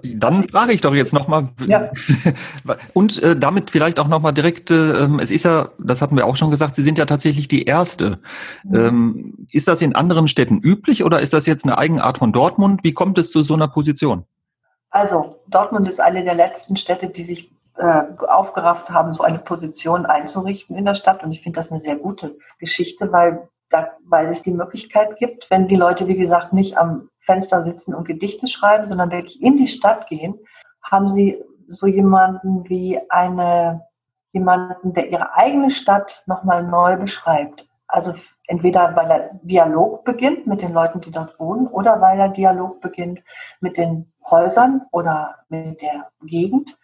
Dann 0.02 0.48
frage 0.48 0.72
ich 0.72 0.80
doch 0.80 0.94
jetzt 0.94 1.12
nochmal. 1.12 1.48
Ja. 1.66 1.90
Und 2.94 3.22
äh, 3.22 3.36
damit 3.36 3.70
vielleicht 3.70 4.00
auch 4.00 4.08
nochmal 4.08 4.32
direkt, 4.32 4.70
äh, 4.70 5.06
es 5.20 5.30
ist 5.30 5.44
ja, 5.44 5.68
das 5.78 6.00
hatten 6.00 6.16
wir 6.16 6.26
auch 6.26 6.36
schon 6.36 6.50
gesagt, 6.50 6.74
Sie 6.74 6.82
sind 6.82 6.96
ja 6.96 7.04
tatsächlich 7.04 7.48
die 7.48 7.64
Erste. 7.64 8.18
Mhm. 8.64 8.74
Ähm, 8.74 9.46
ist 9.52 9.68
das 9.68 9.82
in 9.82 9.94
anderen 9.94 10.26
Städten 10.26 10.58
üblich 10.58 11.04
oder 11.04 11.20
ist 11.20 11.34
das 11.34 11.44
jetzt 11.44 11.66
eine 11.66 11.76
Eigenart 11.76 12.16
von 12.16 12.32
Dortmund? 12.32 12.82
Wie 12.82 12.94
kommt 12.94 13.18
es 13.18 13.30
zu 13.30 13.42
so 13.42 13.52
einer 13.52 13.68
Position? 13.68 14.24
Also, 14.88 15.28
Dortmund 15.48 15.86
ist 15.86 16.00
eine 16.00 16.24
der 16.24 16.34
letzten 16.34 16.78
Städte, 16.78 17.08
die 17.08 17.24
sich 17.24 17.53
äh, 17.76 18.02
aufgerafft 18.28 18.90
haben, 18.90 19.14
so 19.14 19.24
eine 19.24 19.38
Position 19.38 20.06
einzurichten 20.06 20.76
in 20.76 20.84
der 20.84 20.94
Stadt. 20.94 21.24
Und 21.24 21.32
ich 21.32 21.42
finde 21.42 21.58
das 21.58 21.70
eine 21.70 21.80
sehr 21.80 21.96
gute 21.96 22.36
Geschichte, 22.58 23.12
weil, 23.12 23.48
da, 23.70 23.88
weil 24.04 24.28
es 24.28 24.42
die 24.42 24.52
Möglichkeit 24.52 25.16
gibt, 25.16 25.50
wenn 25.50 25.68
die 25.68 25.76
Leute, 25.76 26.06
wie 26.06 26.16
gesagt, 26.16 26.52
nicht 26.52 26.78
am 26.78 27.08
Fenster 27.20 27.62
sitzen 27.62 27.94
und 27.94 28.06
Gedichte 28.06 28.46
schreiben, 28.46 28.86
sondern 28.86 29.10
wirklich 29.10 29.42
in 29.42 29.56
die 29.56 29.66
Stadt 29.66 30.08
gehen, 30.08 30.38
haben 30.82 31.08
sie 31.08 31.42
so 31.66 31.86
jemanden 31.86 32.68
wie 32.68 33.00
eine, 33.08 33.86
jemanden, 34.32 34.92
der 34.92 35.10
ihre 35.10 35.34
eigene 35.34 35.70
Stadt 35.70 36.22
nochmal 36.26 36.62
neu 36.62 36.96
beschreibt. 36.96 37.66
Also 37.86 38.14
entweder 38.46 38.94
weil 38.96 39.10
er 39.10 39.30
Dialog 39.42 40.04
beginnt 40.04 40.46
mit 40.46 40.62
den 40.62 40.72
Leuten, 40.72 41.00
die 41.00 41.10
dort 41.10 41.38
wohnen, 41.38 41.66
oder 41.66 42.00
weil 42.00 42.18
er 42.18 42.28
Dialog 42.28 42.80
beginnt 42.80 43.22
mit 43.60 43.76
den 43.76 44.12
Häusern 44.28 44.82
oder 44.90 45.36
mit 45.48 45.82
der 45.82 46.10
Gegend. 46.22 46.76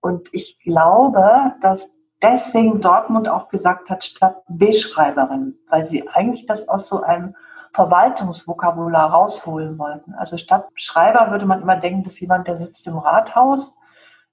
Und 0.00 0.32
ich 0.32 0.58
glaube, 0.60 1.54
dass 1.60 1.96
deswegen 2.22 2.80
Dortmund 2.80 3.28
auch 3.28 3.48
gesagt 3.48 3.90
hat, 3.90 4.04
Stadt 4.04 4.42
Beschreiberin, 4.48 5.58
weil 5.68 5.84
sie 5.84 6.08
eigentlich 6.08 6.46
das 6.46 6.68
aus 6.68 6.88
so 6.88 7.02
einem 7.02 7.34
Verwaltungsvokabular 7.72 9.10
rausholen 9.10 9.78
wollten. 9.78 10.14
Also 10.14 10.36
statt 10.36 10.68
Schreiber 10.74 11.30
würde 11.30 11.46
man 11.46 11.62
immer 11.62 11.76
denken, 11.76 12.02
dass 12.02 12.18
jemand, 12.20 12.48
der 12.48 12.56
sitzt 12.56 12.86
im 12.86 12.98
Rathaus, 12.98 13.76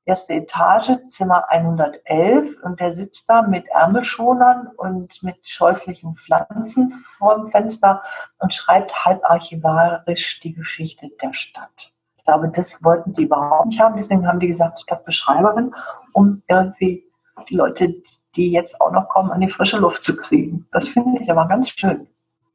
erste 0.06 0.34
Etage, 0.34 0.98
Zimmer 1.10 1.50
111 1.50 2.58
und 2.64 2.80
der 2.80 2.94
sitzt 2.94 3.30
da 3.30 3.42
mit 3.42 3.68
Ärmelschonern 3.68 4.68
und 4.78 5.22
mit 5.22 5.48
scheußlichen 5.48 6.16
Pflanzen 6.16 6.92
vor 7.18 7.36
dem 7.36 7.50
Fenster 7.50 8.02
und 8.40 8.54
schreibt 8.54 9.06
halb 9.06 9.24
archivarisch 9.30 10.40
die 10.40 10.54
Geschichte 10.54 11.10
der 11.22 11.34
Stadt. 11.34 11.97
Ich 12.28 12.34
glaube, 12.34 12.52
das 12.54 12.84
wollten 12.84 13.14
die 13.14 13.24
überhaupt 13.24 13.68
nicht 13.68 13.80
haben. 13.80 13.96
Deswegen 13.96 14.28
haben 14.28 14.42
die 14.42 14.50
gesagt, 14.50 14.82
Stadtbeschreiberin, 14.82 15.74
um 16.12 16.44
irgendwie 16.50 17.06
die 17.50 17.56
Leute, 17.56 17.96
die 18.36 18.52
jetzt 18.52 18.82
auch 18.82 18.92
noch 18.92 19.08
kommen, 19.08 19.32
an 19.32 19.40
die 19.40 19.50
frische 19.50 19.78
Luft 19.78 20.04
zu 20.04 20.14
kriegen. 20.18 20.68
Das 20.74 20.90
finde 20.90 21.22
ich 21.22 21.32
aber 21.32 21.48
ganz 21.48 21.70
schön. 21.70 22.06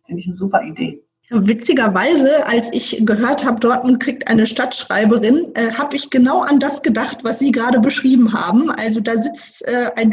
Finde 0.05 0.21
ich 0.21 0.29
eine 0.29 0.37
super 0.37 0.63
Idee. 0.63 1.03
Witzigerweise, 1.31 2.47
als 2.49 2.71
ich 2.75 3.07
gehört 3.07 3.47
habe, 3.47 3.61
Dortmund 3.61 4.01
kriegt 4.01 4.29
eine 4.29 4.45
Stadtschreiberin, 4.45 5.53
äh, 5.55 5.73
habe 5.73 5.97
ich 5.97 6.11
genau 6.11 6.43
an 6.43 6.61
das 6.61 6.83
gedacht, 6.83 7.25
was 7.25 7.39
Sie 7.39 7.51
gerade 7.51 7.81
beschrieben 7.81 8.35
haben. 8.35 8.71
Also 8.73 9.01
da 9.01 9.15
sitzt 9.15 9.67
äh, 9.67 9.91
ein, 9.97 10.13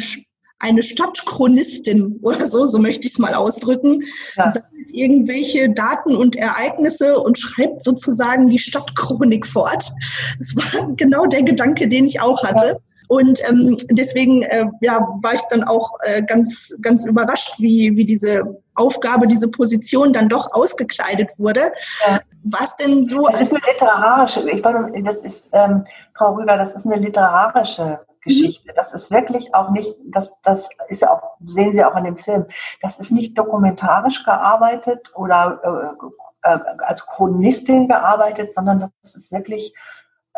eine 0.60 0.84
Stadtchronistin 0.84 2.20
oder 2.22 2.46
so, 2.46 2.66
so 2.66 2.80
möchte 2.80 3.08
ich 3.08 3.14
es 3.14 3.20
mal 3.20 3.34
ausdrücken, 3.34 4.04
ja. 4.36 4.52
sammelt 4.52 4.92
irgendwelche 4.92 5.70
Daten 5.70 6.16
und 6.16 6.36
Ereignisse 6.36 7.20
und 7.20 7.38
schreibt 7.38 7.84
sozusagen 7.84 8.50
die 8.50 8.60
Stadtchronik 8.60 9.48
fort. 9.48 9.92
Das 10.38 10.56
war 10.56 10.88
genau 10.96 11.26
der 11.26 11.44
Gedanke, 11.44 11.88
den 11.88 12.06
ich 12.06 12.22
auch 12.22 12.44
hatte. 12.44 12.68
Ja. 12.68 12.78
Und 13.08 13.42
ähm, 13.50 13.76
deswegen 13.90 14.44
äh, 14.44 14.68
ja, 14.82 15.08
war 15.24 15.34
ich 15.34 15.42
dann 15.50 15.64
auch 15.64 15.92
äh, 16.04 16.22
ganz, 16.22 16.78
ganz 16.84 17.06
überrascht, 17.06 17.56
wie, 17.58 17.96
wie 17.96 18.06
diese 18.06 18.62
Aufgabe, 18.76 19.26
diese 19.26 19.50
Position 19.50 20.14
dann 20.14 20.30
doch 20.30 20.52
ausgekleidet 20.52 21.32
wurde. 21.38 21.72
Ja. 22.08 22.20
Was 22.44 22.76
denn 22.78 23.08
so? 23.08 23.28
Das 23.28 23.42
ist 23.42 23.52
eine 23.52 23.62
literarische, 23.74 24.50
ich 24.52 24.64
meine, 24.64 25.04
das 25.04 25.24
ist, 25.24 25.50
ähm, 25.54 25.86
Frau 26.16 26.36
Rüger, 26.36 26.56
das 26.58 26.74
ist 26.74 26.86
eine 26.86 26.98
literarische 26.98 28.00
Geschichte. 28.22 28.72
Mhm. 28.72 28.76
Das 28.76 28.94
ist 28.94 29.12
wirklich 29.12 29.54
auch 29.56 29.72
nicht, 29.72 29.96
das, 30.06 30.34
das 30.44 30.70
ist 30.88 31.02
ja 31.02 31.12
auch, 31.12 31.38
sehen 31.46 31.74
Sie 31.74 31.84
auch 31.84 31.96
in 31.96 32.04
dem 32.04 32.18
Film, 32.18 32.46
das 32.82 33.00
ist 33.00 33.12
nicht 33.12 33.38
dokumentarisch 33.38 34.24
gearbeitet 34.24 35.12
oder 35.16 35.96
äh, 36.44 36.52
äh, 36.54 36.60
als 36.80 37.06
Chronistin 37.06 37.88
gearbeitet, 37.88 38.54
sondern 38.54 38.80
das 39.02 39.16
ist 39.16 39.32
wirklich 39.32 39.74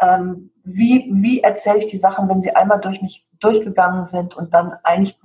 ähm, 0.01 0.49
wie, 0.63 1.09
wie 1.11 1.41
erzähle 1.41 1.77
ich 1.77 1.87
die 1.87 1.97
Sachen, 1.97 2.27
wenn 2.27 2.41
sie 2.41 2.55
einmal 2.55 2.79
durch 2.79 3.01
mich 3.01 3.25
durchgegangen 3.39 4.05
sind 4.05 4.35
und 4.35 4.53
dann 4.53 4.73
eigentlich 4.83 5.17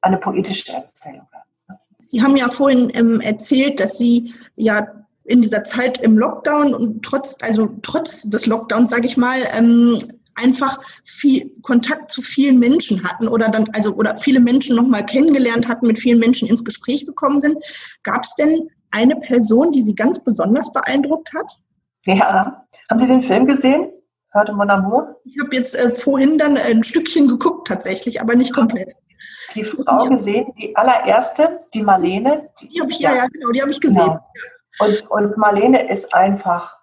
eine 0.00 0.18
poetische 0.18 0.72
Erzählung 0.72 1.26
werden. 1.30 1.80
Sie 2.00 2.22
haben 2.22 2.36
ja 2.36 2.48
vorhin 2.48 2.90
ähm, 2.94 3.20
erzählt, 3.20 3.80
dass 3.80 3.96
Sie 3.96 4.34
ja 4.56 4.86
in 5.24 5.40
dieser 5.40 5.64
Zeit 5.64 5.98
im 6.02 6.18
Lockdown 6.18 6.74
und 6.74 7.02
trotz, 7.02 7.38
also 7.42 7.68
trotz 7.80 8.22
des 8.24 8.46
Lockdowns, 8.46 8.90
sage 8.90 9.06
ich 9.06 9.16
mal, 9.16 9.38
ähm, 9.56 9.98
einfach 10.36 10.78
viel 11.04 11.50
Kontakt 11.62 12.10
zu 12.10 12.22
vielen 12.22 12.58
Menschen 12.58 13.02
hatten 13.04 13.28
oder 13.28 13.48
dann, 13.48 13.64
also 13.74 13.94
oder 13.94 14.18
viele 14.18 14.40
Menschen 14.40 14.76
nochmal 14.76 15.04
kennengelernt 15.06 15.68
hatten, 15.68 15.86
mit 15.86 15.98
vielen 15.98 16.18
Menschen 16.18 16.48
ins 16.48 16.64
Gespräch 16.64 17.06
gekommen 17.06 17.40
sind. 17.40 17.56
Gab 18.02 18.22
es 18.24 18.34
denn 18.36 18.68
eine 18.90 19.16
Person, 19.16 19.72
die 19.72 19.82
Sie 19.82 19.94
ganz 19.94 20.22
besonders 20.22 20.72
beeindruckt 20.72 21.32
hat? 21.34 21.60
Ja, 22.06 22.64
haben 22.90 22.98
Sie 22.98 23.06
den 23.06 23.22
Film 23.22 23.46
gesehen? 23.46 23.90
Hörte 24.32 24.52
Mon 24.52 24.68
Amour? 24.68 25.20
Ich 25.24 25.38
habe 25.40 25.54
jetzt 25.54 25.76
äh, 25.76 25.90
vorhin 25.90 26.38
dann 26.38 26.56
ein 26.56 26.82
Stückchen 26.82 27.28
geguckt 27.28 27.68
tatsächlich, 27.68 28.20
aber 28.20 28.34
nicht 28.34 28.52
komplett. 28.52 28.94
Die 29.54 29.64
Frau 29.64 30.06
gesehen, 30.06 30.52
die 30.58 30.74
allererste, 30.74 31.60
die 31.72 31.82
Marlene. 31.82 32.50
Die, 32.60 32.68
die 32.68 32.80
habe 32.80 32.90
ich, 32.90 32.98
ja, 32.98 33.14
ja, 33.14 33.26
genau, 33.32 33.50
die 33.50 33.62
habe 33.62 33.70
ich 33.70 33.80
gesehen. 33.80 34.04
Genau. 34.04 34.20
Und, 34.80 35.10
und 35.10 35.36
Marlene 35.36 35.88
ist 35.88 36.12
einfach, 36.12 36.76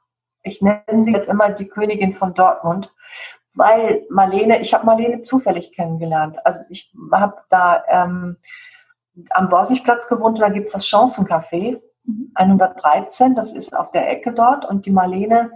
ich 0.43 0.61
nenne 0.61 1.03
sie 1.03 1.11
jetzt 1.11 1.27
immer 1.27 1.49
die 1.49 1.67
Königin 1.67 2.13
von 2.13 2.33
Dortmund, 2.33 2.93
weil 3.53 4.05
Marlene, 4.09 4.61
ich 4.61 4.73
habe 4.73 4.85
Marlene 4.85 5.21
zufällig 5.21 5.73
kennengelernt. 5.73 6.45
Also 6.45 6.61
ich 6.69 6.93
habe 7.11 7.41
da 7.49 7.83
ähm, 7.87 8.37
am 9.29 9.49
Borsigplatz 9.49 10.07
gewohnt 10.07 10.37
und 10.37 10.41
da 10.41 10.49
gibt 10.49 10.67
es 10.67 10.73
das 10.73 10.85
Chancencafé 10.85 11.81
113, 12.35 13.29
mhm. 13.29 13.35
das 13.35 13.51
ist 13.53 13.75
auf 13.75 13.91
der 13.91 14.09
Ecke 14.09 14.33
dort 14.33 14.65
und 14.65 14.85
die 14.85 14.91
Marlene 14.91 15.51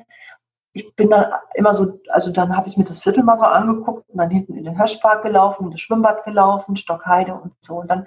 ich 0.75 0.93
bin 0.93 1.09
dann 1.09 1.31
immer 1.53 1.73
so, 1.73 2.01
also 2.09 2.33
dann 2.33 2.55
habe 2.55 2.67
ich 2.67 2.75
mir 2.75 2.83
das 2.83 3.01
Viertel 3.01 3.23
mal 3.23 3.39
so 3.39 3.45
angeguckt 3.45 4.09
und 4.09 4.17
dann 4.17 4.29
hinten 4.29 4.57
in 4.57 4.65
den 4.65 4.75
Hirschpark 4.75 5.23
gelaufen, 5.23 5.65
in 5.65 5.71
das 5.71 5.79
Schwimmbad 5.79 6.25
gelaufen, 6.25 6.75
Stockheide 6.75 7.33
und 7.33 7.53
so. 7.61 7.75
Und 7.79 7.89
dann 7.89 8.05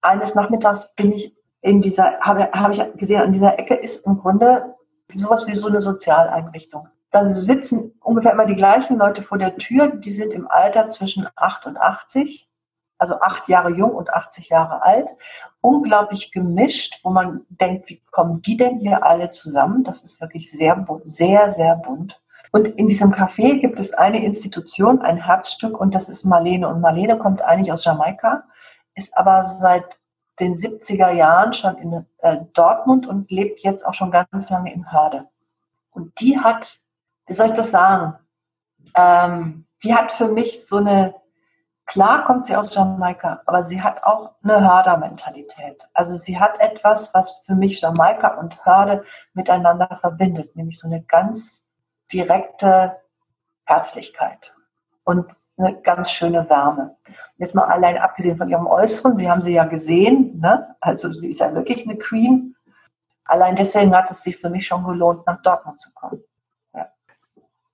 eines 0.00 0.34
Nachmittags 0.34 0.94
bin 0.94 1.12
ich 1.12 1.36
in 1.60 1.82
dieser, 1.82 2.18
habe, 2.20 2.50
habe 2.52 2.72
ich 2.72 2.82
gesehen, 2.96 3.20
an 3.20 3.32
dieser 3.32 3.58
Ecke 3.58 3.74
ist 3.74 4.06
im 4.06 4.18
Grunde 4.18 4.74
sowas 5.14 5.46
wie 5.48 5.56
so 5.56 5.68
eine 5.68 5.82
Sozialeinrichtung. 5.82 6.88
Da 7.16 7.30
sitzen 7.30 7.94
ungefähr 8.00 8.32
immer 8.32 8.44
die 8.44 8.56
gleichen 8.56 8.98
Leute 8.98 9.22
vor 9.22 9.38
der 9.38 9.56
Tür, 9.56 9.88
die 9.88 10.10
sind 10.10 10.34
im 10.34 10.48
Alter 10.48 10.88
zwischen 10.88 11.26
8 11.34 11.66
und 11.66 11.78
80 11.78 12.46
also 12.98 13.20
acht 13.20 13.48
Jahre 13.48 13.70
jung 13.70 13.90
und 13.90 14.12
80 14.12 14.48
Jahre 14.48 14.82
alt, 14.82 15.10
unglaublich 15.60 16.32
gemischt, 16.32 17.00
wo 17.02 17.10
man 17.10 17.42
denkt, 17.48 17.88
wie 17.88 18.02
kommen 18.10 18.40
die 18.42 18.56
denn 18.56 18.78
hier 18.78 19.04
alle 19.04 19.28
zusammen? 19.28 19.84
Das 19.84 20.02
ist 20.02 20.20
wirklich 20.20 20.50
sehr, 20.50 20.86
sehr, 21.04 21.50
sehr 21.50 21.76
bunt. 21.76 22.20
Und 22.52 22.68
in 22.68 22.86
diesem 22.86 23.12
Café 23.12 23.58
gibt 23.58 23.78
es 23.80 23.92
eine 23.92 24.24
Institution, 24.24 25.02
ein 25.02 25.18
Herzstück, 25.18 25.78
und 25.78 25.94
das 25.94 26.08
ist 26.08 26.24
Marlene. 26.24 26.68
Und 26.68 26.80
Marlene 26.80 27.18
kommt 27.18 27.42
eigentlich 27.42 27.72
aus 27.72 27.84
Jamaika, 27.84 28.44
ist 28.94 29.16
aber 29.16 29.46
seit 29.46 29.98
den 30.40 30.54
70er 30.54 31.10
Jahren 31.10 31.52
schon 31.52 31.76
in 31.78 32.06
äh, 32.18 32.38
Dortmund 32.54 33.06
und 33.06 33.30
lebt 33.30 33.60
jetzt 33.60 33.84
auch 33.84 33.94
schon 33.94 34.10
ganz 34.10 34.48
lange 34.48 34.72
in 34.72 34.90
Hörde. 34.92 35.28
Und 35.90 36.18
die 36.20 36.38
hat, 36.38 36.78
wie 37.26 37.32
soll 37.32 37.46
ich 37.46 37.52
das 37.52 37.70
sagen, 37.70 38.18
ähm, 38.94 39.66
die 39.82 39.94
hat 39.94 40.12
für 40.12 40.28
mich 40.28 40.66
so 40.66 40.76
eine 40.76 41.14
Klar 41.86 42.24
kommt 42.24 42.46
sie 42.46 42.56
aus 42.56 42.74
Jamaika, 42.74 43.42
aber 43.46 43.62
sie 43.62 43.80
hat 43.80 44.02
auch 44.02 44.34
eine 44.42 44.60
Hörder-Mentalität. 44.60 45.88
Also 45.94 46.16
sie 46.16 46.38
hat 46.38 46.58
etwas, 46.58 47.14
was 47.14 47.42
für 47.46 47.54
mich 47.54 47.80
Jamaika 47.80 48.38
und 48.38 48.66
Hörde 48.66 49.04
miteinander 49.34 49.96
verbindet, 50.00 50.56
nämlich 50.56 50.80
so 50.80 50.88
eine 50.88 51.02
ganz 51.02 51.62
direkte 52.12 52.96
Herzlichkeit 53.66 54.52
und 55.04 55.32
eine 55.56 55.80
ganz 55.80 56.10
schöne 56.10 56.50
Wärme. 56.50 56.96
Jetzt 57.36 57.54
mal 57.54 57.66
allein 57.66 57.98
abgesehen 57.98 58.36
von 58.36 58.48
ihrem 58.48 58.66
Äußeren, 58.66 59.14
Sie 59.14 59.30
haben 59.30 59.42
sie 59.42 59.54
ja 59.54 59.64
gesehen, 59.64 60.40
ne? 60.40 60.74
also 60.80 61.12
sie 61.12 61.30
ist 61.30 61.38
ja 61.38 61.54
wirklich 61.54 61.86
eine 61.86 61.96
Queen. 61.96 62.56
Allein 63.24 63.54
deswegen 63.54 63.94
hat 63.94 64.10
es 64.10 64.24
sich 64.24 64.36
für 64.36 64.50
mich 64.50 64.66
schon 64.66 64.84
gelohnt, 64.84 65.24
nach 65.26 65.40
Dortmund 65.42 65.80
zu 65.80 65.92
kommen. 65.94 66.20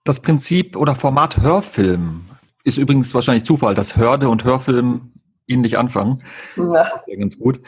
Das 0.04 0.21
Prinzip 0.21 0.76
oder 0.76 0.97
Format 0.97 1.40
Hörfilm 1.40 2.23
ist 2.64 2.76
übrigens 2.76 3.14
wahrscheinlich 3.14 3.44
Zufall, 3.44 3.76
dass 3.76 3.97
Hörde 3.97 4.28
und 4.28 4.42
Hörfilm 4.42 5.12
ähnlich 5.47 5.78
anfangen. 5.78 6.23
Ja. 6.56 6.87
ja 7.06 7.16
ganz 7.18 7.38
gut. 7.38 7.61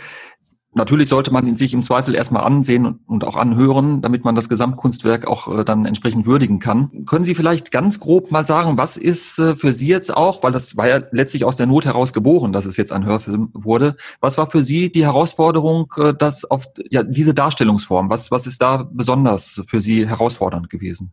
Natürlich 0.76 1.08
sollte 1.08 1.32
man 1.32 1.46
ihn 1.46 1.56
sich 1.56 1.72
im 1.72 1.84
Zweifel 1.84 2.16
erstmal 2.16 2.42
ansehen 2.42 2.98
und 3.06 3.22
auch 3.22 3.36
anhören, 3.36 4.02
damit 4.02 4.24
man 4.24 4.34
das 4.34 4.48
Gesamtkunstwerk 4.48 5.28
auch 5.28 5.46
äh, 5.46 5.64
dann 5.64 5.86
entsprechend 5.86 6.26
würdigen 6.26 6.58
kann. 6.58 7.04
Können 7.06 7.24
Sie 7.24 7.36
vielleicht 7.36 7.70
ganz 7.70 8.00
grob 8.00 8.32
mal 8.32 8.44
sagen, 8.44 8.76
was 8.76 8.96
ist 8.96 9.38
äh, 9.38 9.54
für 9.54 9.72
Sie 9.72 9.86
jetzt 9.86 10.16
auch, 10.16 10.42
weil 10.42 10.50
das 10.50 10.76
war 10.76 10.88
ja 10.88 11.00
letztlich 11.12 11.44
aus 11.44 11.56
der 11.56 11.66
Not 11.66 11.84
heraus 11.84 12.12
geboren, 12.12 12.52
dass 12.52 12.64
es 12.64 12.76
jetzt 12.76 12.90
ein 12.90 13.04
Hörfilm 13.04 13.50
wurde. 13.54 13.96
Was 14.18 14.36
war 14.36 14.50
für 14.50 14.64
Sie 14.64 14.90
die 14.90 15.04
Herausforderung, 15.04 15.92
äh, 15.96 16.12
dass 16.12 16.44
auf 16.44 16.66
ja, 16.90 17.04
diese 17.04 17.34
Darstellungsform, 17.34 18.10
was, 18.10 18.32
was 18.32 18.48
ist 18.48 18.60
da 18.60 18.88
besonders 18.90 19.62
für 19.68 19.80
Sie 19.80 20.08
herausfordernd 20.08 20.70
gewesen? 20.70 21.12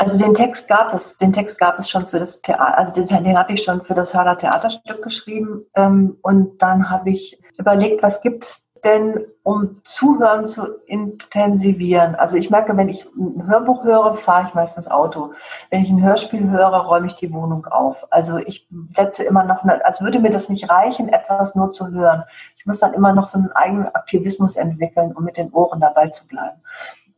Also 0.00 0.16
den 0.16 0.32
Text 0.32 0.66
gab 0.66 0.94
es, 0.94 1.18
den 1.18 1.30
Text 1.30 1.58
gab 1.58 1.78
es 1.78 1.90
schon 1.90 2.06
für 2.06 2.18
das 2.18 2.40
Theater, 2.40 2.78
also 2.78 3.04
den, 3.04 3.22
den 3.22 3.38
hatte 3.38 3.52
ich 3.52 3.62
schon 3.62 3.82
für 3.82 3.92
das 3.92 4.14
Hörder 4.14 4.34
Theaterstück 4.34 5.02
geschrieben. 5.02 5.66
Ähm, 5.74 6.16
und 6.22 6.62
dann 6.62 6.88
habe 6.88 7.10
ich 7.10 7.38
überlegt, 7.58 8.02
was 8.02 8.22
gibt 8.22 8.44
es 8.44 8.66
denn, 8.82 9.26
um 9.42 9.76
Zuhören 9.84 10.46
zu 10.46 10.78
intensivieren? 10.86 12.14
Also 12.14 12.38
ich 12.38 12.48
merke, 12.48 12.78
wenn 12.78 12.88
ich 12.88 13.04
ein 13.14 13.46
Hörbuch 13.46 13.84
höre, 13.84 14.14
fahre 14.14 14.48
ich 14.48 14.54
meistens 14.54 14.90
Auto. 14.90 15.34
Wenn 15.68 15.82
ich 15.82 15.90
ein 15.90 16.02
Hörspiel 16.02 16.48
höre, 16.48 16.78
räume 16.78 17.06
ich 17.06 17.16
die 17.16 17.34
Wohnung 17.34 17.66
auf. 17.66 18.06
Also 18.10 18.38
ich 18.38 18.70
setze 18.96 19.24
immer 19.24 19.44
noch, 19.44 19.64
eine, 19.64 19.84
als 19.84 20.00
würde 20.00 20.20
mir 20.20 20.30
das 20.30 20.48
nicht 20.48 20.70
reichen, 20.70 21.10
etwas 21.10 21.54
nur 21.54 21.72
zu 21.72 21.90
hören. 21.90 22.24
Ich 22.56 22.64
muss 22.64 22.80
dann 22.80 22.94
immer 22.94 23.12
noch 23.12 23.26
so 23.26 23.36
einen 23.36 23.52
eigenen 23.52 23.94
Aktivismus 23.94 24.56
entwickeln, 24.56 25.12
um 25.12 25.24
mit 25.24 25.36
den 25.36 25.52
Ohren 25.52 25.78
dabei 25.78 26.08
zu 26.08 26.26
bleiben. 26.26 26.62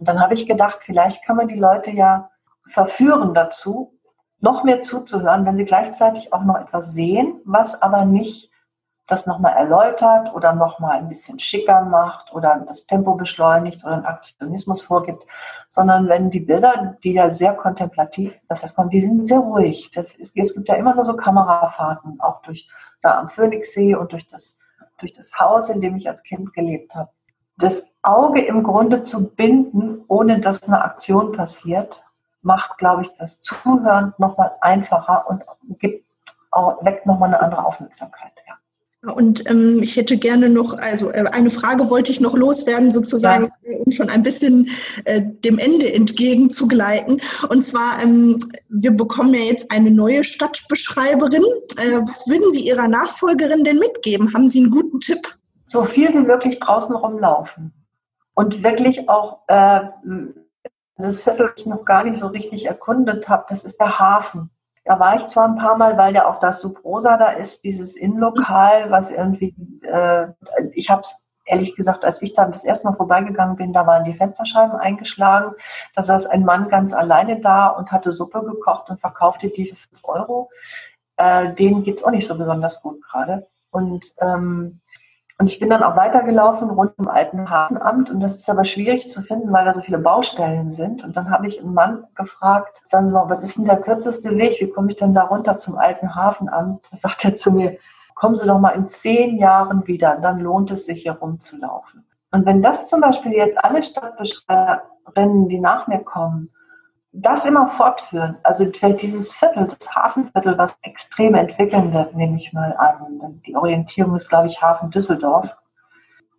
Und 0.00 0.08
dann 0.08 0.20
habe 0.20 0.34
ich 0.34 0.48
gedacht, 0.48 0.80
vielleicht 0.82 1.24
kann 1.24 1.36
man 1.36 1.46
die 1.46 1.60
Leute 1.60 1.92
ja 1.92 2.31
verführen 2.72 3.34
dazu, 3.34 3.98
noch 4.40 4.64
mehr 4.64 4.82
zuzuhören, 4.82 5.46
wenn 5.46 5.56
sie 5.56 5.64
gleichzeitig 5.64 6.32
auch 6.32 6.42
noch 6.42 6.58
etwas 6.58 6.92
sehen, 6.92 7.40
was 7.44 7.80
aber 7.80 8.04
nicht 8.04 8.50
das 9.06 9.26
nochmal 9.26 9.54
erläutert 9.54 10.34
oder 10.34 10.52
nochmal 10.52 10.98
ein 10.98 11.08
bisschen 11.08 11.38
schicker 11.38 11.82
macht 11.82 12.32
oder 12.32 12.64
das 12.66 12.86
Tempo 12.86 13.14
beschleunigt 13.14 13.84
oder 13.84 13.94
einen 13.94 14.06
Aktionismus 14.06 14.82
vorgibt, 14.82 15.26
sondern 15.68 16.08
wenn 16.08 16.30
die 16.30 16.40
Bilder, 16.40 16.96
die 17.02 17.12
ja 17.12 17.30
sehr 17.30 17.54
kontemplativ, 17.54 18.32
das 18.48 18.62
heißt, 18.62 18.76
die 18.90 19.00
sind 19.00 19.26
sehr 19.26 19.38
ruhig. 19.38 19.90
Es 20.18 20.32
gibt 20.32 20.68
ja 20.68 20.76
immer 20.76 20.94
nur 20.94 21.04
so 21.04 21.14
Kamerafahrten, 21.14 22.20
auch 22.20 22.42
durch 22.42 22.68
da 23.02 23.18
am 23.18 23.28
Phoenixsee 23.28 23.94
und 23.96 24.12
durch 24.12 24.26
das, 24.26 24.56
durch 24.98 25.12
das 25.12 25.38
Haus, 25.38 25.68
in 25.68 25.80
dem 25.80 25.96
ich 25.96 26.08
als 26.08 26.22
Kind 26.22 26.52
gelebt 26.52 26.94
habe. 26.94 27.10
Das 27.58 27.82
Auge 28.02 28.40
im 28.40 28.62
Grunde 28.62 29.02
zu 29.02 29.34
binden, 29.34 30.04
ohne 30.08 30.40
dass 30.40 30.62
eine 30.66 30.82
Aktion 30.82 31.32
passiert, 31.32 32.04
macht, 32.42 32.78
glaube 32.78 33.02
ich, 33.02 33.14
das 33.14 33.40
Zuhören 33.40 34.14
nochmal 34.18 34.52
einfacher 34.60 35.26
und 35.28 35.42
gibt 35.78 36.04
auch, 36.50 36.84
weckt 36.84 37.06
nochmal 37.06 37.28
eine 37.28 37.40
andere 37.40 37.64
Aufmerksamkeit. 37.64 38.32
Ja. 38.46 38.58
Und 39.14 39.48
ähm, 39.50 39.80
ich 39.82 39.96
hätte 39.96 40.16
gerne 40.16 40.48
noch, 40.48 40.78
also 40.78 41.10
äh, 41.10 41.24
eine 41.32 41.50
Frage 41.50 41.90
wollte 41.90 42.12
ich 42.12 42.20
noch 42.20 42.34
loswerden, 42.34 42.92
sozusagen, 42.92 43.50
ja. 43.62 43.78
um 43.84 43.90
schon 43.90 44.08
ein 44.10 44.22
bisschen 44.22 44.68
äh, 45.06 45.22
dem 45.44 45.58
Ende 45.58 45.92
entgegenzugleiten. 45.92 47.20
Und 47.48 47.62
zwar, 47.62 48.00
ähm, 48.00 48.38
wir 48.68 48.92
bekommen 48.92 49.34
ja 49.34 49.40
jetzt 49.40 49.72
eine 49.72 49.90
neue 49.90 50.22
Stadtbeschreiberin. 50.22 51.42
Äh, 51.78 52.00
was 52.02 52.28
würden 52.28 52.52
Sie 52.52 52.64
Ihrer 52.64 52.86
Nachfolgerin 52.86 53.64
denn 53.64 53.78
mitgeben? 53.78 54.32
Haben 54.34 54.48
Sie 54.48 54.60
einen 54.60 54.70
guten 54.70 55.00
Tipp? 55.00 55.36
So 55.66 55.82
viel 55.82 56.10
wie 56.14 56.18
möglich 56.18 56.60
draußen 56.60 56.94
rumlaufen. 56.94 57.72
Und 58.34 58.62
wirklich 58.62 59.08
auch 59.08 59.40
äh, 59.48 59.80
das 60.96 61.22
Viertel, 61.22 61.48
das 61.48 61.54
ich 61.56 61.66
noch 61.66 61.84
gar 61.84 62.04
nicht 62.04 62.16
so 62.16 62.28
richtig 62.28 62.66
erkundet 62.66 63.28
habe, 63.28 63.44
das 63.48 63.64
ist 63.64 63.80
der 63.80 63.98
Hafen. 63.98 64.50
Da 64.84 64.98
war 64.98 65.16
ich 65.16 65.26
zwar 65.26 65.48
ein 65.48 65.56
paar 65.56 65.76
Mal, 65.76 65.96
weil 65.96 66.14
ja 66.14 66.28
auch 66.28 66.40
das 66.40 66.60
Subrosa 66.60 67.16
da 67.16 67.30
ist, 67.30 67.64
dieses 67.64 67.96
Innenlokal, 67.96 68.90
was 68.90 69.12
irgendwie, 69.12 69.54
äh, 69.82 70.28
ich 70.72 70.90
habe 70.90 71.02
es 71.02 71.22
ehrlich 71.44 71.74
gesagt, 71.76 72.04
als 72.04 72.22
ich 72.22 72.34
da 72.34 72.46
das 72.46 72.64
erste 72.64 72.86
Mal 72.86 72.96
vorbeigegangen 72.96 73.56
bin, 73.56 73.72
da 73.72 73.86
waren 73.86 74.04
die 74.04 74.14
Fensterscheiben 74.14 74.76
eingeschlagen. 74.76 75.54
Da 75.94 76.02
saß 76.02 76.26
ein 76.26 76.44
Mann 76.44 76.68
ganz 76.68 76.92
alleine 76.92 77.40
da 77.40 77.68
und 77.68 77.92
hatte 77.92 78.12
Suppe 78.12 78.42
gekocht 78.42 78.90
und 78.90 78.98
verkaufte 78.98 79.48
die 79.48 79.66
für 79.68 79.76
5 79.76 80.04
Euro. 80.04 80.50
Äh, 81.16 81.54
denen 81.54 81.82
geht 81.82 81.96
es 81.96 82.04
auch 82.04 82.10
nicht 82.10 82.26
so 82.26 82.36
besonders 82.36 82.82
gut 82.82 83.02
gerade. 83.02 83.48
Und 83.70 84.12
ähm, 84.20 84.81
und 85.38 85.46
ich 85.46 85.58
bin 85.58 85.70
dann 85.70 85.82
auch 85.82 85.96
weitergelaufen 85.96 86.70
rund 86.70 86.92
um 86.98 87.08
alten 87.08 87.50
Hafenamt 87.50 88.10
und 88.10 88.22
das 88.22 88.36
ist 88.36 88.48
aber 88.48 88.64
schwierig 88.64 89.08
zu 89.08 89.22
finden, 89.22 89.52
weil 89.52 89.64
da 89.64 89.74
so 89.74 89.80
viele 89.80 89.98
Baustellen 89.98 90.70
sind. 90.70 91.02
Und 91.02 91.16
dann 91.16 91.30
habe 91.30 91.46
ich 91.46 91.60
einen 91.60 91.74
Mann 91.74 92.04
gefragt, 92.14 92.82
sagen 92.84 93.08
Sie 93.08 93.12
mal, 93.12 93.28
was 93.28 93.44
ist 93.44 93.56
denn 93.56 93.64
der 93.64 93.80
kürzeste 93.80 94.36
Weg? 94.36 94.60
Wie 94.60 94.68
komme 94.68 94.88
ich 94.88 94.96
denn 94.96 95.14
da 95.14 95.22
runter 95.22 95.56
zum 95.56 95.78
alten 95.78 96.14
Hafenamt? 96.14 96.86
Da 96.90 96.96
sagt 96.96 97.24
er 97.24 97.36
zu 97.36 97.50
mir, 97.50 97.76
kommen 98.14 98.36
Sie 98.36 98.46
doch 98.46 98.58
mal 98.58 98.70
in 98.70 98.88
zehn 98.88 99.38
Jahren 99.38 99.86
wieder, 99.86 100.16
dann 100.16 100.40
lohnt 100.40 100.70
es 100.70 100.86
sich 100.86 101.02
hier 101.02 101.12
rumzulaufen. 101.12 102.04
Und 102.30 102.46
wenn 102.46 102.62
das 102.62 102.88
zum 102.88 103.00
Beispiel 103.00 103.32
jetzt 103.32 103.62
alle 103.62 103.82
Stadtbeschreiberinnen, 103.82 105.48
die 105.48 105.60
nach 105.60 105.86
mir 105.86 106.00
kommen, 106.00 106.50
das 107.12 107.44
immer 107.44 107.68
fortführen, 107.68 108.38
also 108.42 108.64
vielleicht 108.72 109.02
dieses 109.02 109.34
Viertel, 109.34 109.66
das 109.66 109.94
Hafenviertel, 109.94 110.56
was 110.56 110.78
extrem 110.82 111.34
entwickeln 111.34 111.92
wird, 111.92 112.14
nehme 112.14 112.36
ich 112.36 112.52
mal 112.54 112.74
an. 112.76 113.42
Die 113.46 113.54
Orientierung 113.54 114.16
ist, 114.16 114.28
glaube 114.28 114.48
ich, 114.48 114.62
Hafen 114.62 114.90
Düsseldorf. 114.90 115.54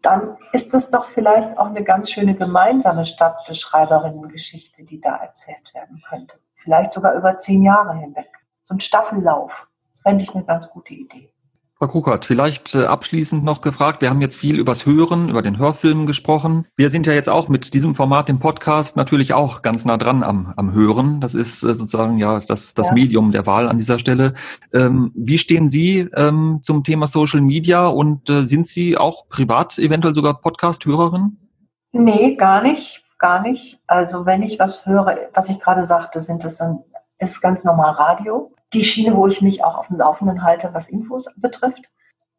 Dann 0.02 0.38
ist 0.52 0.74
das 0.74 0.90
doch 0.90 1.06
vielleicht 1.06 1.58
auch 1.58 1.68
eine 1.68 1.84
ganz 1.84 2.12
schöne 2.12 2.36
gemeinsame 2.36 3.06
Stadtbeschreiberinnen-Geschichte, 3.06 4.84
die 4.84 5.00
da 5.00 5.16
erzählt 5.16 5.74
werden 5.74 6.02
könnte. 6.10 6.40
Vielleicht 6.56 6.92
sogar 6.92 7.14
über 7.14 7.38
zehn 7.38 7.64
Jahre 7.64 7.96
hinweg. 7.96 8.30
So 8.64 8.74
ein 8.74 8.80
Staffellauf. 8.80 9.68
Das 9.92 10.02
fände 10.02 10.24
ich 10.24 10.34
eine 10.34 10.44
ganz 10.44 10.70
gute 10.70 10.94
Idee. 10.94 11.33
Frau 11.84 11.90
Krukert, 11.90 12.24
vielleicht 12.24 12.76
äh, 12.76 12.86
abschließend 12.86 13.44
noch 13.44 13.60
gefragt, 13.60 14.02
wir 14.02 14.10
haben 14.10 14.22
jetzt 14.22 14.38
viel 14.38 14.58
übers 14.58 14.86
Hören, 14.86 15.28
über 15.28 15.42
den 15.42 15.58
Hörfilm 15.58 16.06
gesprochen. 16.06 16.66
Wir 16.78 16.90
sind 16.90 17.06
ja 17.08 17.12
jetzt 17.12 17.28
auch 17.28 17.50
mit 17.50 17.74
diesem 17.74 17.94
Format, 17.94 18.30
dem 18.30 18.40
Podcast, 18.40 18.96
natürlich 18.96 19.34
auch 19.34 19.62
ganz 19.62 19.84
nah 19.84 19.98
dran 19.98 20.24
am, 20.24 20.54
am 20.56 20.72
Hören. 20.72 21.20
Das 21.20 21.34
ist 21.34 21.62
äh, 21.62 21.74
sozusagen 21.74 22.18
ja 22.18 22.40
das, 22.40 22.74
das 22.74 22.88
ja. 22.88 22.94
Medium 22.94 23.34
der 23.34 23.46
Wahl 23.48 23.68
an 23.68 23.76
dieser 23.76 24.00
Stelle. 24.00 24.34
Ähm, 24.74 25.12
wie 25.14 25.38
stehen 25.38 25.68
Sie 25.68 26.08
ähm, 26.16 26.62
zum 26.64 26.86
Thema 26.86 27.06
Social 27.06 27.42
Media 27.42 27.86
und 27.88 28.30
äh, 28.30 28.44
sind 28.44 28.66
Sie 28.66 28.98
auch 28.98 29.28
privat 29.28 29.78
eventuell 29.78 30.16
sogar 30.16 30.40
Podcast-Hörerin? 30.40 31.36
Nee, 31.92 32.36
gar 32.36 32.62
nicht, 32.62 33.04
gar 33.20 33.42
nicht. 33.42 33.82
Also 33.88 34.26
wenn 34.26 34.42
ich 34.42 34.58
was 34.58 34.86
höre, 34.86 35.18
was 35.34 35.50
ich 35.50 35.60
gerade 35.60 35.84
sagte, 35.84 36.22
sind 36.22 36.46
es 36.46 36.56
dann, 36.56 36.80
ist 37.20 37.42
ganz 37.42 37.66
normal 37.66 37.92
Radio 37.96 38.54
die 38.74 38.84
Schiene, 38.84 39.16
wo 39.16 39.28
ich 39.28 39.42
mich 39.42 39.64
auch 39.64 39.76
auf 39.76 39.88
dem 39.88 39.98
Laufenden 39.98 40.44
halte, 40.44 40.74
was 40.74 40.90
Infos 40.90 41.26
betrifft. 41.38 41.90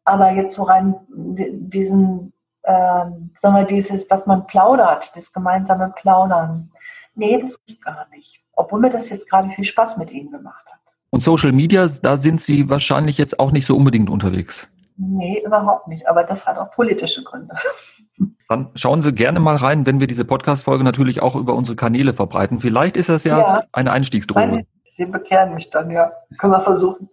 Aber 0.03 0.31
jetzt 0.31 0.55
so 0.55 0.63
rein 0.63 0.95
diesen, 1.09 2.33
ähm, 2.63 3.31
sagen 3.35 3.55
wir, 3.55 3.63
dieses, 3.63 4.07
dass 4.07 4.25
man 4.25 4.45
plaudert, 4.45 5.15
das 5.15 5.33
gemeinsame 5.33 5.93
Plaudern. 5.95 6.71
Nee, 7.15 7.37
das 7.37 7.57
ich 7.65 7.81
gar 7.81 8.07
nicht. 8.09 8.41
Obwohl 8.53 8.79
mir 8.79 8.89
das 8.89 9.09
jetzt 9.09 9.29
gerade 9.29 9.49
viel 9.49 9.63
Spaß 9.63 9.97
mit 9.97 10.11
Ihnen 10.11 10.31
gemacht 10.31 10.65
hat. 10.67 10.79
Und 11.09 11.21
Social 11.21 11.51
Media, 11.51 11.87
da 11.87 12.17
sind 12.17 12.41
Sie 12.41 12.69
wahrscheinlich 12.69 13.17
jetzt 13.17 13.39
auch 13.39 13.51
nicht 13.51 13.65
so 13.65 13.75
unbedingt 13.75 14.09
unterwegs. 14.09 14.69
Nee, 14.97 15.41
überhaupt 15.45 15.87
nicht. 15.87 16.07
Aber 16.07 16.23
das 16.23 16.45
hat 16.45 16.57
auch 16.57 16.71
politische 16.71 17.23
Gründe. 17.23 17.55
Dann 18.47 18.69
schauen 18.75 19.01
Sie 19.01 19.11
gerne 19.13 19.39
mal 19.39 19.55
rein, 19.55 19.85
wenn 19.85 19.99
wir 19.99 20.07
diese 20.07 20.23
Podcast-Folge 20.23 20.83
natürlich 20.83 21.21
auch 21.21 21.35
über 21.35 21.55
unsere 21.55 21.75
Kanäle 21.75 22.13
verbreiten. 22.13 22.59
Vielleicht 22.59 22.95
ist 22.95 23.09
das 23.09 23.23
ja, 23.23 23.39
ja. 23.39 23.63
eine 23.71 23.91
Einstiegsdroge. 23.91 24.65
Sie 24.95 25.05
bekehren 25.05 25.53
mich 25.53 25.69
dann, 25.69 25.91
ja. 25.91 26.13
Können 26.37 26.53
wir 26.53 26.61
versuchen. 26.61 27.09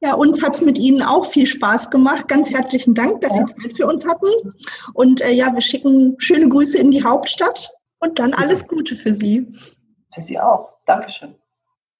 Ja, 0.00 0.14
uns 0.14 0.42
hat 0.42 0.54
es 0.54 0.62
mit 0.62 0.78
Ihnen 0.78 1.02
auch 1.02 1.26
viel 1.26 1.46
Spaß 1.46 1.90
gemacht. 1.90 2.28
Ganz 2.28 2.50
herzlichen 2.50 2.94
Dank, 2.94 3.20
dass 3.20 3.36
ja. 3.36 3.46
Sie 3.46 3.54
Zeit 3.54 3.76
für 3.76 3.86
uns 3.86 4.06
hatten. 4.06 4.26
Und 4.94 5.20
äh, 5.20 5.32
ja, 5.32 5.52
wir 5.52 5.60
schicken 5.60 6.16
schöne 6.18 6.48
Grüße 6.48 6.78
in 6.78 6.90
die 6.90 7.04
Hauptstadt 7.04 7.70
und 8.00 8.18
dann 8.18 8.32
alles 8.32 8.66
Gute 8.68 8.96
für 8.96 9.12
Sie. 9.12 9.54
Für 10.14 10.22
Sie 10.22 10.40
auch. 10.40 10.70
Dankeschön. 10.86 11.34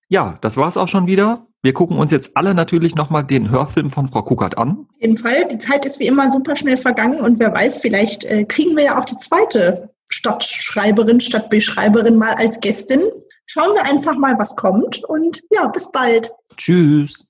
Ja, 0.08 0.38
das 0.40 0.56
war 0.56 0.68
es 0.68 0.78
auch 0.78 0.88
schon 0.88 1.06
wieder. 1.06 1.46
Wir 1.62 1.74
gucken 1.74 1.98
uns 1.98 2.10
jetzt 2.10 2.34
alle 2.34 2.54
natürlich 2.54 2.94
nochmal 2.94 3.24
den 3.24 3.50
Hörfilm 3.50 3.90
von 3.90 4.08
Frau 4.08 4.22
Kuckert 4.22 4.56
an. 4.56 4.86
Auf 4.88 5.02
jeden 5.02 5.16
Fall. 5.18 5.48
Die 5.48 5.58
Zeit 5.58 5.84
ist 5.84 6.00
wie 6.00 6.06
immer 6.06 6.30
super 6.30 6.56
schnell 6.56 6.78
vergangen 6.78 7.20
und 7.20 7.38
wer 7.40 7.52
weiß, 7.52 7.78
vielleicht 7.78 8.24
äh, 8.24 8.44
kriegen 8.44 8.74
wir 8.76 8.84
ja 8.84 9.00
auch 9.00 9.04
die 9.04 9.18
zweite 9.18 9.90
Stadtschreiberin, 10.08 11.20
Stadtbeschreiberin 11.20 12.16
mal 12.16 12.34
als 12.34 12.60
Gästin. 12.60 13.00
Schauen 13.46 13.74
wir 13.74 13.84
einfach 13.84 14.14
mal, 14.16 14.34
was 14.38 14.56
kommt 14.56 15.04
und 15.04 15.42
ja, 15.50 15.66
bis 15.68 15.90
bald. 15.90 16.30
Tschüss. 16.56 17.24